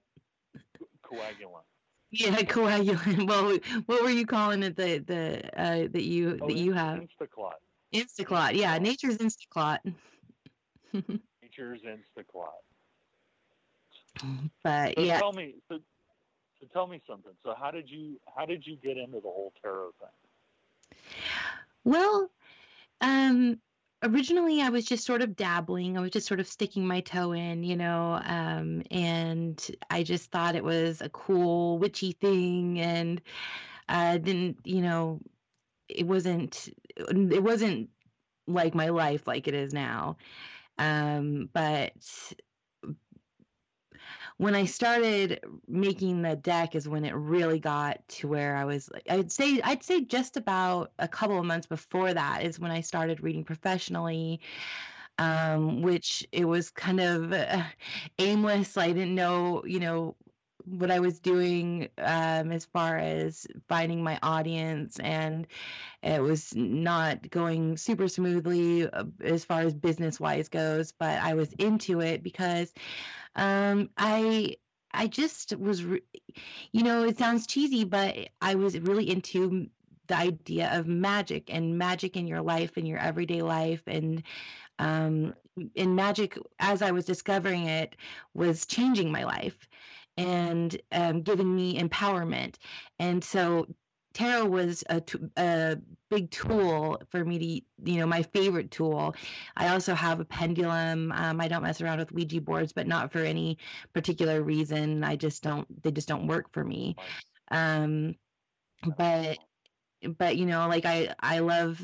[1.03, 1.65] coagulant.
[2.13, 3.27] Yeah, coagulant.
[3.27, 4.77] Well, what were you calling it?
[4.77, 7.55] The the uh, that you Oh, that you have Instaclot.
[7.95, 8.55] Instaclot.
[8.55, 9.79] Yeah, nature's Instaclot.
[11.43, 12.49] Nature's Instaclot.
[14.63, 15.19] but So yeah.
[15.19, 15.79] tell me, so,
[16.61, 17.33] so tell me something.
[17.45, 20.97] So how did you how did you get into the whole tarot thing?
[21.85, 22.31] Well,
[23.01, 23.61] um,
[24.03, 25.97] originally I was just sort of dabbling.
[25.97, 30.31] I was just sort of sticking my toe in, you know, um, and I just
[30.31, 33.21] thought it was a cool witchy thing, and
[33.89, 35.21] I didn't, you know,
[35.97, 37.91] it wasn't, it wasn't
[38.47, 40.17] like my life like it is now.
[40.79, 41.93] Um, but
[44.41, 48.89] when I started making the deck is when it really got to where I was
[49.09, 52.81] I'd say I'd say just about a couple of months before that is when I
[52.81, 54.41] started reading professionally
[55.19, 57.65] um which it was kind of uh,
[58.19, 60.17] aimless I didn't know you know
[60.67, 65.47] what I was doing um as far as finding my audience and
[66.03, 71.35] it was not going super smoothly uh, as far as business wise goes but I
[71.35, 72.73] was into it because
[73.37, 74.57] um i
[74.93, 76.03] i just was re-
[76.73, 79.67] you know it sounds cheesy but i was really into
[80.09, 84.23] the idea of magic and magic in your life and your everyday life and
[84.79, 85.35] um
[85.77, 87.97] and magic as i was discovering it
[88.35, 89.69] was changing my life
[90.21, 92.57] and um, giving me empowerment
[92.99, 93.67] and so
[94.13, 95.03] tarot was a,
[95.37, 95.77] a
[96.09, 99.15] big tool for me to, you know, my favorite tool.
[99.57, 101.13] I also have a pendulum.
[101.13, 103.59] Um, I don't mess around with Ouija boards, but not for any
[103.93, 105.05] particular reason.
[105.05, 106.97] I just don't, they just don't work for me.
[107.51, 108.17] Um,
[108.97, 109.39] but,
[110.19, 111.81] but you know, like I, I love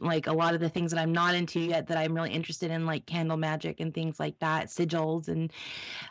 [0.00, 2.70] like a lot of the things that I'm not into yet that I'm really interested
[2.70, 5.28] in, like candle magic and things like that, sigils.
[5.28, 5.52] And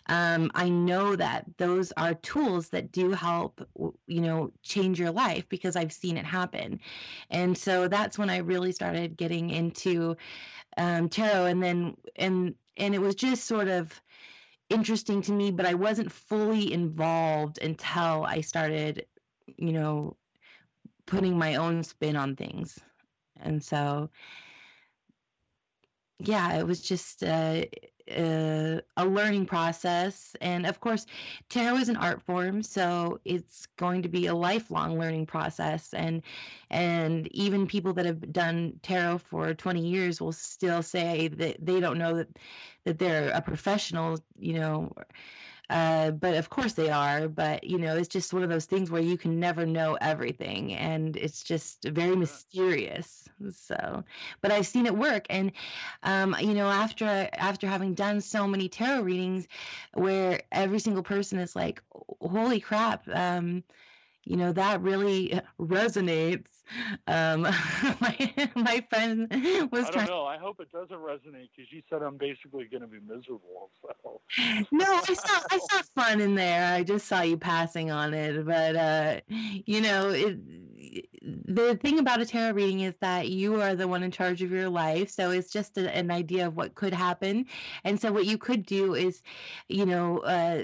[0.07, 3.67] um, I know that those are tools that do help,
[4.07, 6.79] you know, change your life because I've seen it happen.
[7.29, 10.17] And so that's when I really started getting into
[10.77, 11.45] um, tarot.
[11.45, 13.99] And then, and, and it was just sort of,
[14.69, 19.05] interesting to me, but I wasn't fully involved until I started,
[19.55, 20.17] you know,
[21.05, 22.77] putting my own spin on things.
[23.41, 24.09] And so,
[26.19, 27.69] yeah, it was just a,
[28.09, 30.35] a, learning process.
[30.41, 31.05] And of course,
[31.49, 35.93] tarot is an art form, so it's going to be a lifelong learning process.
[35.93, 36.23] And
[36.69, 41.79] and even people that have done tarot for 20 years will still say that they
[41.79, 42.29] don't know that
[42.85, 44.91] that they're a professional, you know
[45.69, 47.27] uh, but of course they are.
[47.27, 50.73] But you know, it's just one of those things where you can never know everything,
[50.73, 53.27] and it's just very mysterious.
[53.51, 54.03] So,
[54.41, 55.51] but I've seen it work, and
[56.03, 59.47] um, you know, after after having done so many tarot readings,
[59.93, 61.81] where every single person is like,
[62.21, 63.63] "Holy crap!" Um,
[64.27, 66.63] you know that really resonates
[67.07, 67.41] um
[68.01, 69.27] my my friend
[69.71, 72.65] was i don't trying know i hope it doesn't resonate because you said i'm basically
[72.65, 73.71] going to be miserable
[74.03, 74.21] so.
[74.71, 78.45] No i saw i saw fun in there i just saw you passing on it
[78.45, 80.37] but uh you know it
[81.21, 84.51] the thing about a tarot reading is that you are the one in charge of
[84.51, 87.45] your life so it's just a, an idea of what could happen
[87.83, 89.21] and so what you could do is
[89.69, 90.63] you know uh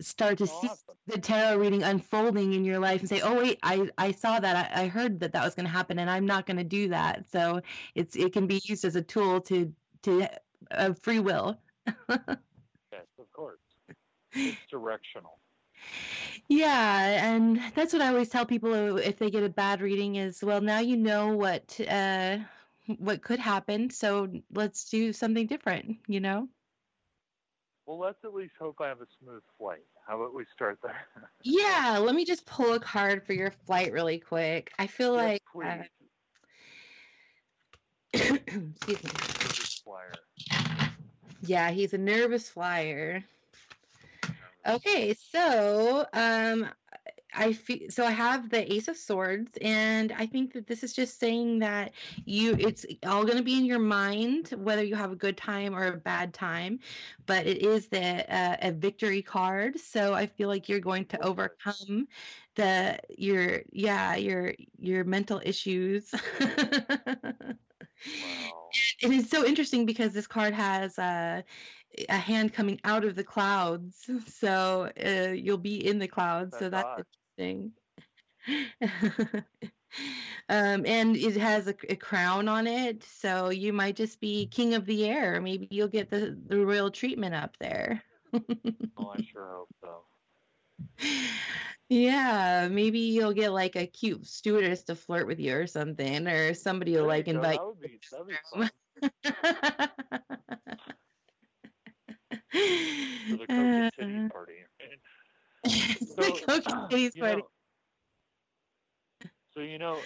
[0.00, 0.68] start to awesome.
[0.68, 4.40] see the tarot reading unfolding in your life and say oh wait i i saw
[4.40, 4.70] that.
[4.74, 6.88] I, I heard that that was going to happen and i'm not going to do
[6.88, 7.26] that.
[7.30, 7.60] So
[7.94, 9.72] it's it can be used as a tool to
[10.02, 10.28] to
[10.70, 11.58] uh, free will.
[12.92, 13.60] Yes of course.
[14.36, 15.38] It's directional.
[16.48, 20.42] Yeah and that's what i always tell people if they get a bad reading is
[20.42, 22.38] well now you know what uh
[22.98, 26.48] what could happen so let's do something different you know
[27.86, 29.84] well, let's at least hope I have a smooth flight.
[30.06, 31.06] How about we start there?
[31.42, 34.72] yeah, let me just pull a card for your flight really quick.
[34.78, 35.66] I feel yes, like.
[35.66, 35.82] Uh...
[38.36, 39.10] excuse me.
[39.84, 40.12] Flyer.
[41.42, 43.22] Yeah, he's a nervous flyer.
[44.66, 46.66] Okay, so um,
[47.34, 50.92] I feel so I have the Ace of Swords, and I think that this is
[50.94, 51.92] just saying that
[52.24, 55.74] you it's all going to be in your mind whether you have a good time
[55.74, 56.80] or a bad time,
[57.26, 59.78] but it is the uh, a victory card.
[59.78, 62.08] So I feel like you're going to overcome
[62.56, 66.12] the your yeah your your mental issues.
[68.16, 68.74] wow.
[69.02, 71.42] And It is so interesting because this card has uh,
[72.08, 76.52] a hand coming out of the clouds, so uh, you'll be in the clouds.
[76.52, 77.04] That's so that's odd
[77.38, 77.72] interesting.
[80.48, 84.74] um, and it has a, a, crown on it, so you might just be king
[84.74, 85.40] of the air.
[85.40, 88.02] Maybe you'll get the, the royal treatment up there.
[88.34, 90.02] oh, I sure hope so.
[91.88, 96.54] Yeah, maybe you'll get like a cute stewardess to flirt with you or something, or
[96.54, 97.58] somebody will like invite.
[97.58, 98.26] That would be, that'd
[106.14, 107.10] So, party.
[107.20, 107.42] Know,
[109.54, 109.98] so you know,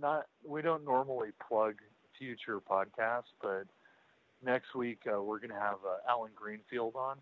[0.00, 1.74] not we don't normally plug
[2.18, 3.64] future podcasts, but
[4.44, 7.16] next week uh, we're going to have uh, Allen Greenfield on.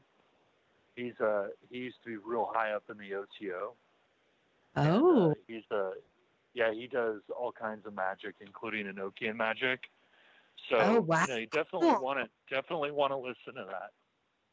[0.96, 3.74] He's uh he used to be real high up in the OTO.
[4.76, 5.22] Oh.
[5.22, 5.90] And, uh, he's uh
[6.54, 9.80] yeah he does all kinds of magic, including Enochian magic.
[10.70, 11.22] So oh, wow.
[11.22, 13.90] you, know, you definitely want to definitely want to listen to that.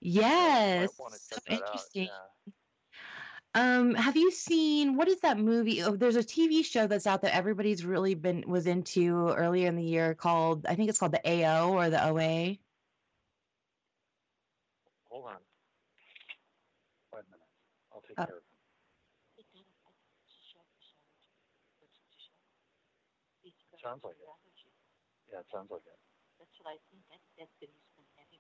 [0.02, 0.90] Yes.
[0.98, 1.08] So
[1.50, 2.04] interesting.
[2.04, 2.54] Yeah.
[3.56, 5.84] Um, have you seen what is that movie?
[5.84, 9.76] Oh, there's a TV show that's out that everybody's really been was into earlier in
[9.76, 12.58] the year called I think it's called the AO or the OA.
[15.10, 15.38] Hold on.
[17.12, 17.46] Five minutes.
[17.94, 18.26] I'll take Oh.
[18.26, 18.54] care of it.
[23.84, 24.24] Sounds like it.
[25.30, 26.00] Yeah, it sounds like it.
[26.40, 27.04] That's what I think.
[27.12, 28.40] That, that's the news been having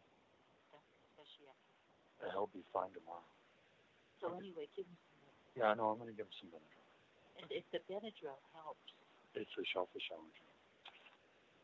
[0.72, 2.32] stuff, especially after.
[2.32, 3.28] He'll be fine tomorrow.
[4.24, 5.60] So anyway, give him some.
[5.60, 5.92] Yeah, I know.
[5.92, 6.88] I'm going to give him some Benadryl.
[7.44, 8.88] And if the Benadryl helps,
[9.36, 10.48] It's a shellfish allergy.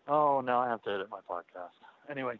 [0.08, 1.78] Oh, now I have to edit my podcast.
[2.12, 2.36] Anyway,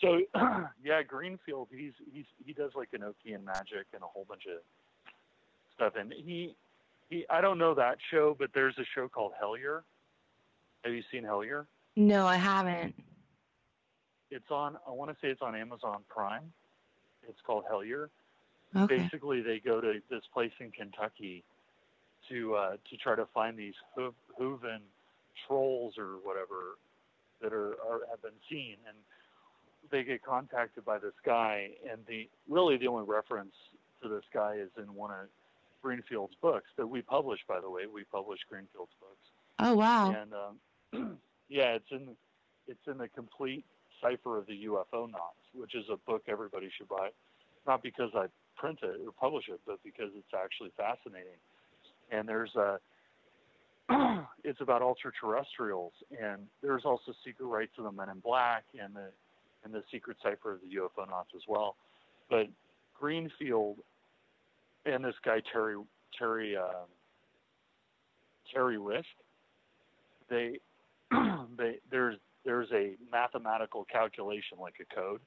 [0.00, 0.20] so
[0.84, 4.62] yeah, Greenfield, he's he's he does like Enochian magic and a whole bunch of
[5.74, 6.54] stuff, and he
[7.10, 9.82] he, I don't know that show, but there's a show called Hellier.
[10.84, 11.66] Have you seen Hellier?
[11.96, 12.94] No, I haven't.
[14.30, 14.76] It's on.
[14.86, 16.52] I want to say it's on Amazon Prime.
[17.28, 18.08] It's called Hellier.
[18.76, 18.98] Okay.
[18.98, 21.44] Basically, they go to this place in Kentucky
[22.30, 24.80] to uh, to try to find these hoof, hooven
[25.46, 26.78] trolls or whatever
[27.42, 28.96] that are, are have been seen, and
[29.90, 33.54] they get contacted by this guy, and the really the only reference
[34.02, 35.26] to this guy is in one of
[35.82, 37.82] Greenfield's books that we publish, by the way.
[37.92, 40.14] We publish Greenfield's books, Oh wow.
[40.14, 41.18] and um,
[41.48, 42.08] yeah, it's in
[42.68, 43.64] it's in the complete
[44.00, 47.10] cipher of the UFOnauts, which is a book everybody should buy,
[47.66, 51.38] not because I print it or publish it, but because it's actually fascinating.
[52.10, 52.78] And there's a
[54.44, 59.10] it's about ultra-terrestrials, and there's also secret rites of the Men in Black and the
[59.64, 61.76] and the secret cipher of the UFOnauts as well.
[62.28, 62.48] But
[62.98, 63.78] Greenfield
[64.86, 65.76] and this guy Terry
[66.18, 66.86] Terry uh,
[68.52, 69.06] Terry Wriste,
[70.28, 70.58] they
[71.58, 75.20] they there's there's a mathematical calculation like a code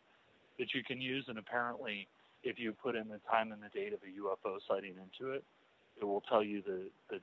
[0.60, 2.08] that you can use, and apparently,
[2.46, 5.46] if you put in the time and the date of a UFO sighting into it,
[6.02, 7.22] it will tell you the the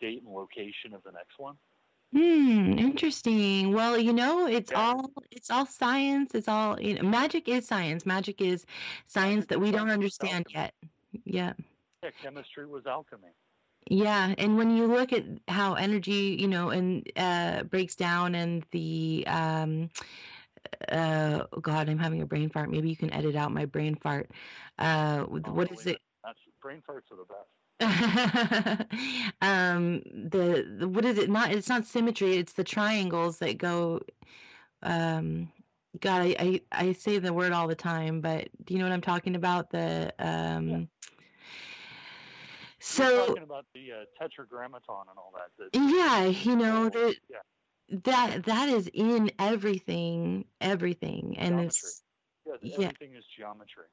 [0.00, 1.56] date and location of the next one.
[2.12, 3.72] Hmm, interesting.
[3.72, 4.76] Well, you know, it's Yeah.
[4.76, 6.34] all it's all science.
[6.34, 8.06] It's all you know, magic is science.
[8.06, 8.66] Magic is
[9.06, 10.74] science that we don't understand yet.
[11.24, 11.54] Yeah.
[12.02, 13.34] Yeah, chemistry was alchemy.
[13.88, 18.64] Yeah, and when you look at how energy, you know, and uh breaks down and
[18.70, 19.90] the um
[20.90, 22.70] uh oh God, I'm having a brain fart.
[22.70, 24.30] Maybe you can edit out my brain fart.
[24.78, 25.98] Uh Oh, what is it?
[26.24, 27.48] That's brain farts are the best.
[29.40, 34.00] um the, the what is it not it's not symmetry it's the triangles that go
[34.82, 35.48] um
[36.00, 38.92] god I, I i say the word all the time but do you know what
[38.92, 40.88] i'm talking about the um
[42.96, 45.50] You're so talking about the uh, tetragrammaton and all that.
[45.58, 47.36] that yeah you know the, yeah,
[47.90, 51.66] that that is in everything everything and Geometry.
[51.66, 52.02] it's
[52.46, 52.86] yeah, yeah.
[52.86, 53.84] everything is geometry.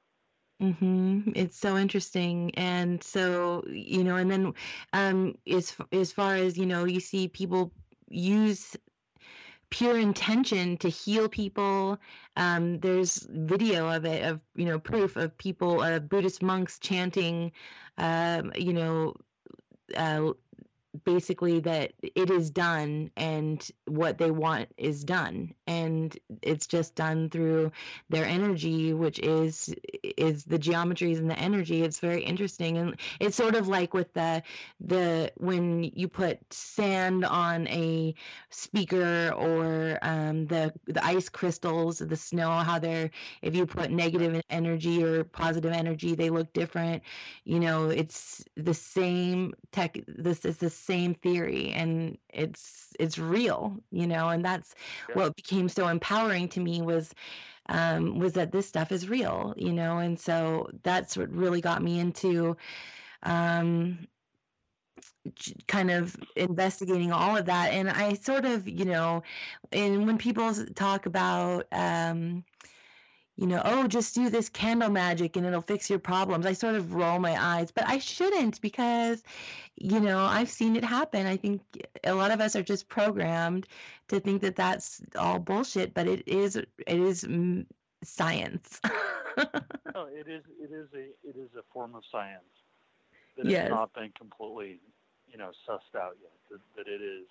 [0.61, 1.31] Mm-hmm.
[1.35, 2.55] It's so interesting.
[2.55, 4.53] And so, you know, and then
[4.93, 7.71] um as as far as, you know, you see people
[8.09, 8.75] use
[9.69, 11.99] pure intention to heal people.
[12.37, 17.51] Um, there's video of it, of, you know, proof of people, uh, Buddhist monks chanting,
[17.97, 19.15] um, you know,
[19.97, 20.31] uh,
[21.03, 25.53] basically that it is done and what they want is done.
[25.67, 27.71] And it's just done through
[28.09, 29.73] their energy which is
[30.03, 31.83] is the geometries and the energy.
[31.83, 32.77] It's very interesting.
[32.77, 34.43] And it's sort of like with the
[34.79, 38.15] the when you put sand on a
[38.49, 44.41] speaker or um, the the ice crystals the snow how they're if you put negative
[44.49, 47.03] energy or positive energy they look different.
[47.43, 53.77] You know it's the same tech this is the same theory and it's it's real
[53.91, 54.75] you know and that's
[55.09, 55.15] Yeah.
[55.15, 57.13] what became so empowering to me was
[57.67, 61.81] um was that this stuff is real you know and so that's what really got
[61.81, 62.55] me into
[63.23, 64.07] um
[65.67, 69.23] kind of investigating all of that and i sort of you know
[69.71, 72.43] and when people talk about um
[73.37, 76.45] you know, oh, just do this candle magic and it'll fix your problems.
[76.45, 79.23] I sort of roll my eyes, but I shouldn't because,
[79.75, 81.25] you know, I've seen it happen.
[81.25, 81.61] I think
[82.03, 83.67] a lot of us are just programmed
[84.09, 87.25] to think that that's all bullshit, but it is it is
[88.03, 88.79] science.
[89.93, 92.43] No, it is it is a it is a form of science
[93.37, 93.63] that Yes.
[93.63, 94.79] has not been completely,
[95.27, 96.31] you know, sussed out yet.
[96.51, 97.27] That, that it is,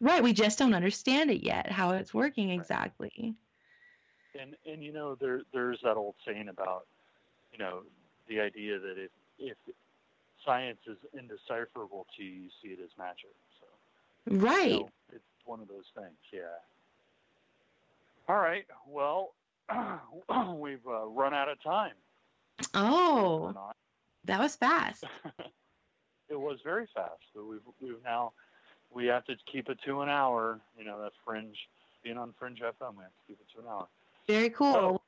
[0.00, 3.36] right, we just don't understand it yet how it's working exactly.
[4.40, 6.86] And and you know there there's that old saying about,
[7.52, 7.80] you know,
[8.28, 9.56] the idea that if if
[10.44, 13.34] science is indecipherable to you, you see it as magic.
[13.60, 13.66] So
[14.30, 14.80] you Right.
[14.80, 16.16] know, it's one of those things.
[16.32, 16.40] Yeah.
[18.28, 18.64] All right.
[18.88, 19.34] Well,
[20.56, 21.92] we've uh, run out of time.
[22.74, 23.54] Oh,
[24.24, 25.04] that was fast.
[26.28, 28.32] it was very fast, but we've we've now
[28.92, 30.60] we have to keep it to an hour.
[30.78, 31.56] You know, that fringe
[32.02, 33.86] being on Fringe FM, we have to keep it to an hour.
[34.26, 35.02] Very cool.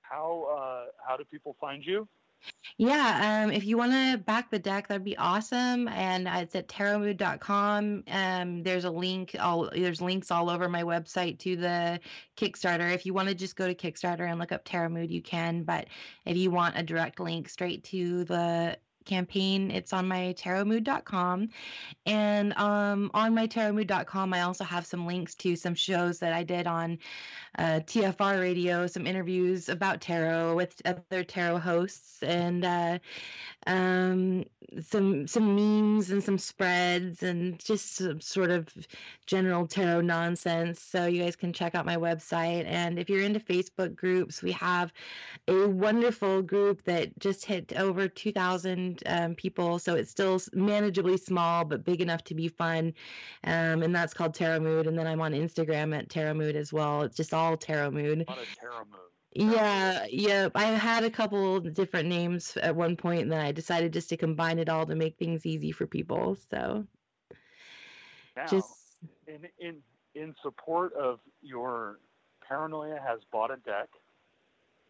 [0.00, 2.06] How uh, how do people find you?
[2.76, 5.88] Yeah, um, if you want to back the deck, that'd be awesome.
[5.88, 8.04] And uh, it's at tarotmood.com.
[8.08, 9.36] Um, there's a link.
[9.38, 12.00] All there's links all over my website to the
[12.36, 12.92] Kickstarter.
[12.92, 15.62] If you want to just go to Kickstarter and look up Tarot Mood, you can.
[15.62, 15.88] But
[16.26, 19.70] if you want a direct link straight to the campaign.
[19.70, 21.48] It's on my tarotmood.com.
[22.06, 26.42] And um, on my tarotmood.com, I also have some links to some shows that I
[26.42, 26.98] did on
[27.58, 32.98] uh, TFR radio, some interviews about tarot with other tarot hosts, and uh,
[33.66, 34.44] um,
[34.80, 38.68] some some memes and some spreads and just some sort of
[39.26, 40.80] general tarot nonsense.
[40.80, 42.64] So you guys can check out my website.
[42.66, 44.92] And if you're into Facebook groups, we have
[45.48, 49.78] a wonderful group that just hit over 2,000 um, people.
[49.78, 52.94] So it's still manageably small, but big enough to be fun.
[53.44, 54.86] Um, and that's called Tarot Mood.
[54.86, 57.02] And then I'm on Instagram at Tarot Mood as well.
[57.02, 58.24] It's just all Tarot Mood.
[58.26, 59.00] A lot of tarot mood.
[59.34, 60.48] Yeah, yeah.
[60.54, 64.16] I had a couple different names at one point, and then I decided just to
[64.16, 66.36] combine it all to make things easy for people.
[66.50, 66.86] So
[68.36, 68.68] Now, just
[69.26, 69.76] in in
[70.14, 71.98] in support of your
[72.46, 73.88] paranoia has bought a deck.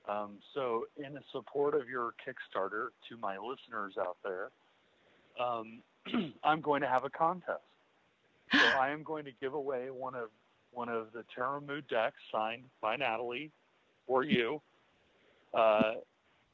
[0.09, 4.51] Um, so in support of your Kickstarter, to my listeners out there,
[5.41, 5.83] um,
[6.43, 7.63] I'm going to have a contest.
[8.53, 10.29] So I am going to give away one of
[10.73, 13.51] one of the Tarot Mood decks signed by Natalie
[14.07, 14.61] for you.
[15.55, 15.97] Uh,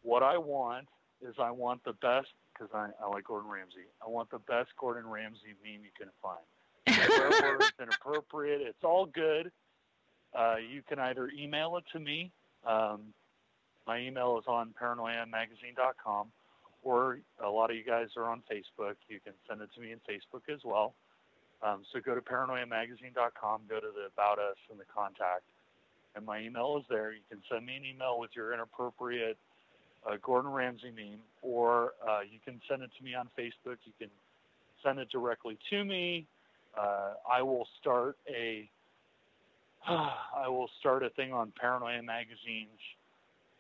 [0.02, 0.88] what I want
[1.22, 3.86] is I want the best because I, I like Gordon Ramsay.
[4.04, 6.42] I want the best Gordon Ramsay meme you can find.
[7.42, 8.60] Words inappropriate.
[8.62, 9.52] It's all good.
[10.36, 12.30] Uh, you can either email it to me.
[12.66, 13.14] Um,
[13.86, 16.28] my email is on paranoiamagazine.com,
[16.82, 18.94] or a lot of you guys are on Facebook.
[19.08, 20.94] You can send it to me in Facebook as well.
[21.62, 25.42] Um, so go to paranoiamagazine.com, go to the About Us and the Contact,
[26.14, 27.12] and my email is there.
[27.12, 29.36] You can send me an email with your inappropriate
[30.06, 33.76] uh, Gordon Ramsay meme, or uh, you can send it to me on Facebook.
[33.84, 34.10] You can
[34.84, 36.26] send it directly to me.
[36.78, 38.68] Uh, I will start a
[39.86, 42.78] I will start a thing on Paranoia magazines,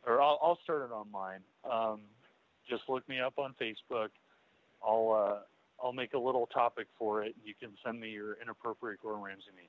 [0.06, 1.40] or I'll, I'll start it online.
[1.70, 2.00] Um,
[2.68, 4.08] just look me up on Facebook.
[4.86, 5.38] I'll uh,
[5.82, 7.34] I'll make a little topic for it.
[7.44, 9.68] You can send me your inappropriate Gordon Ramsay memes.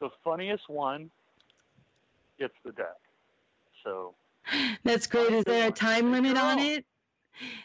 [0.00, 1.10] The funniest one
[2.38, 2.96] gets the deck.
[3.84, 4.14] So
[4.84, 5.32] that's great.
[5.32, 6.84] Is there a time limit on it?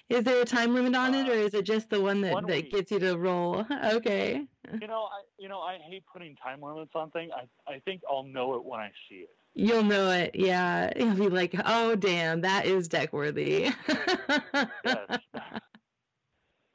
[0.09, 2.33] Is there a time limit on it, or Uh, is it just the one that,
[2.33, 3.65] one that gets you to roll?
[3.83, 4.45] Okay.
[4.79, 7.31] you know, I you know I hate putting time limits on things.
[7.35, 9.29] I I think I'll know it when I see it.
[9.55, 10.31] You'll know it.
[10.33, 10.91] Yeah.
[10.95, 13.71] You'll be like, oh, damn, that is deck worthy.
[13.87, 15.19] Yes.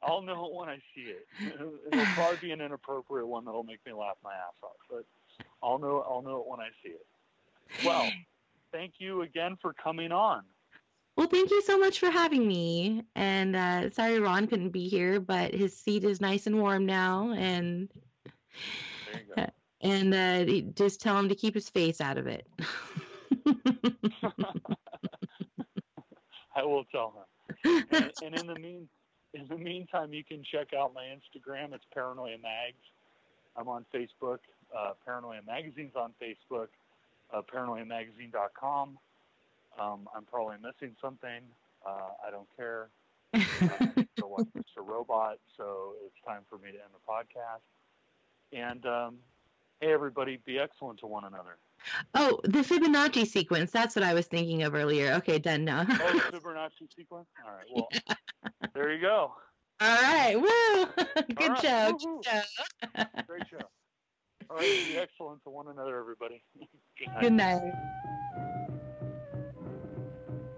[0.09, 1.27] I'll know it when I see it.
[1.91, 5.05] It'll probably be an inappropriate one that'll make me laugh my ass off, but
[5.61, 7.05] I'll know I'll know it when I see it.
[7.85, 8.09] Well,
[8.71, 10.43] thank you again for coming on.
[11.15, 13.03] Well, thank you so much for having me.
[13.15, 17.33] And uh, sorry Ron couldn't be here, but his seat is nice and warm now.
[17.33, 17.89] And
[19.11, 19.45] There you go.
[19.81, 20.45] and uh,
[20.75, 22.47] just tell him to keep his face out of it.
[26.55, 27.25] I will tell him.
[27.91, 28.87] And, and in the mean
[29.33, 31.73] in the meantime, you can check out my Instagram.
[31.73, 32.83] It's Paranoia Mags.
[33.55, 34.39] I'm on Facebook.
[34.75, 36.67] Uh, Paranoia Magazine's on Facebook.
[37.33, 38.97] Uh, ParanoiaMagazine.com.
[39.79, 41.41] Um, I'm probably missing something.
[41.85, 42.89] Uh, I don't care.
[44.17, 44.85] So like Mr.
[44.85, 45.37] Robot.
[45.57, 47.61] So it's time for me to end the podcast.
[48.51, 49.17] And um,
[49.79, 51.57] hey, everybody, be excellent to one another.
[52.15, 53.71] Oh, the Fibonacci sequence.
[53.71, 55.13] That's what I was thinking of earlier.
[55.13, 55.85] Okay, done now.
[55.89, 57.27] Oh, the Fibonacci sequence.
[57.45, 57.65] All right.
[57.73, 57.87] Well,
[58.73, 59.33] there you go.
[59.81, 60.35] All right.
[60.35, 61.05] Woo.
[61.35, 61.97] Good right, show.
[62.03, 62.21] woo-hoo.
[62.21, 63.23] Good show.
[63.27, 63.57] Great show.
[64.49, 66.43] All right, be excellent to one another, everybody.
[66.97, 67.21] Good night.
[67.21, 67.73] Good night.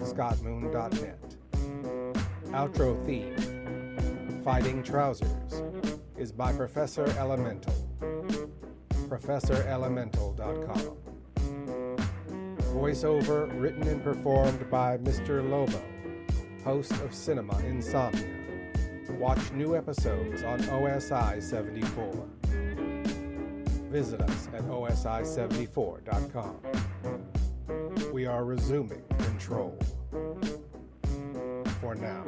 [0.00, 1.36] ScottMoon.net.
[2.46, 3.36] Outro theme
[4.42, 5.62] Fighting Trousers
[6.18, 7.72] is by Professor Elemental.
[9.08, 10.96] ProfessorElemental.com.
[12.74, 15.48] Voiceover written and performed by Mr.
[15.48, 15.80] Lobo,
[16.64, 18.33] host of Cinema Insomnia.
[19.10, 22.28] Watch new episodes on OSI 74.
[23.90, 26.56] Visit us at OSI74.com.
[28.12, 29.78] We are resuming control.
[31.80, 32.24] For now.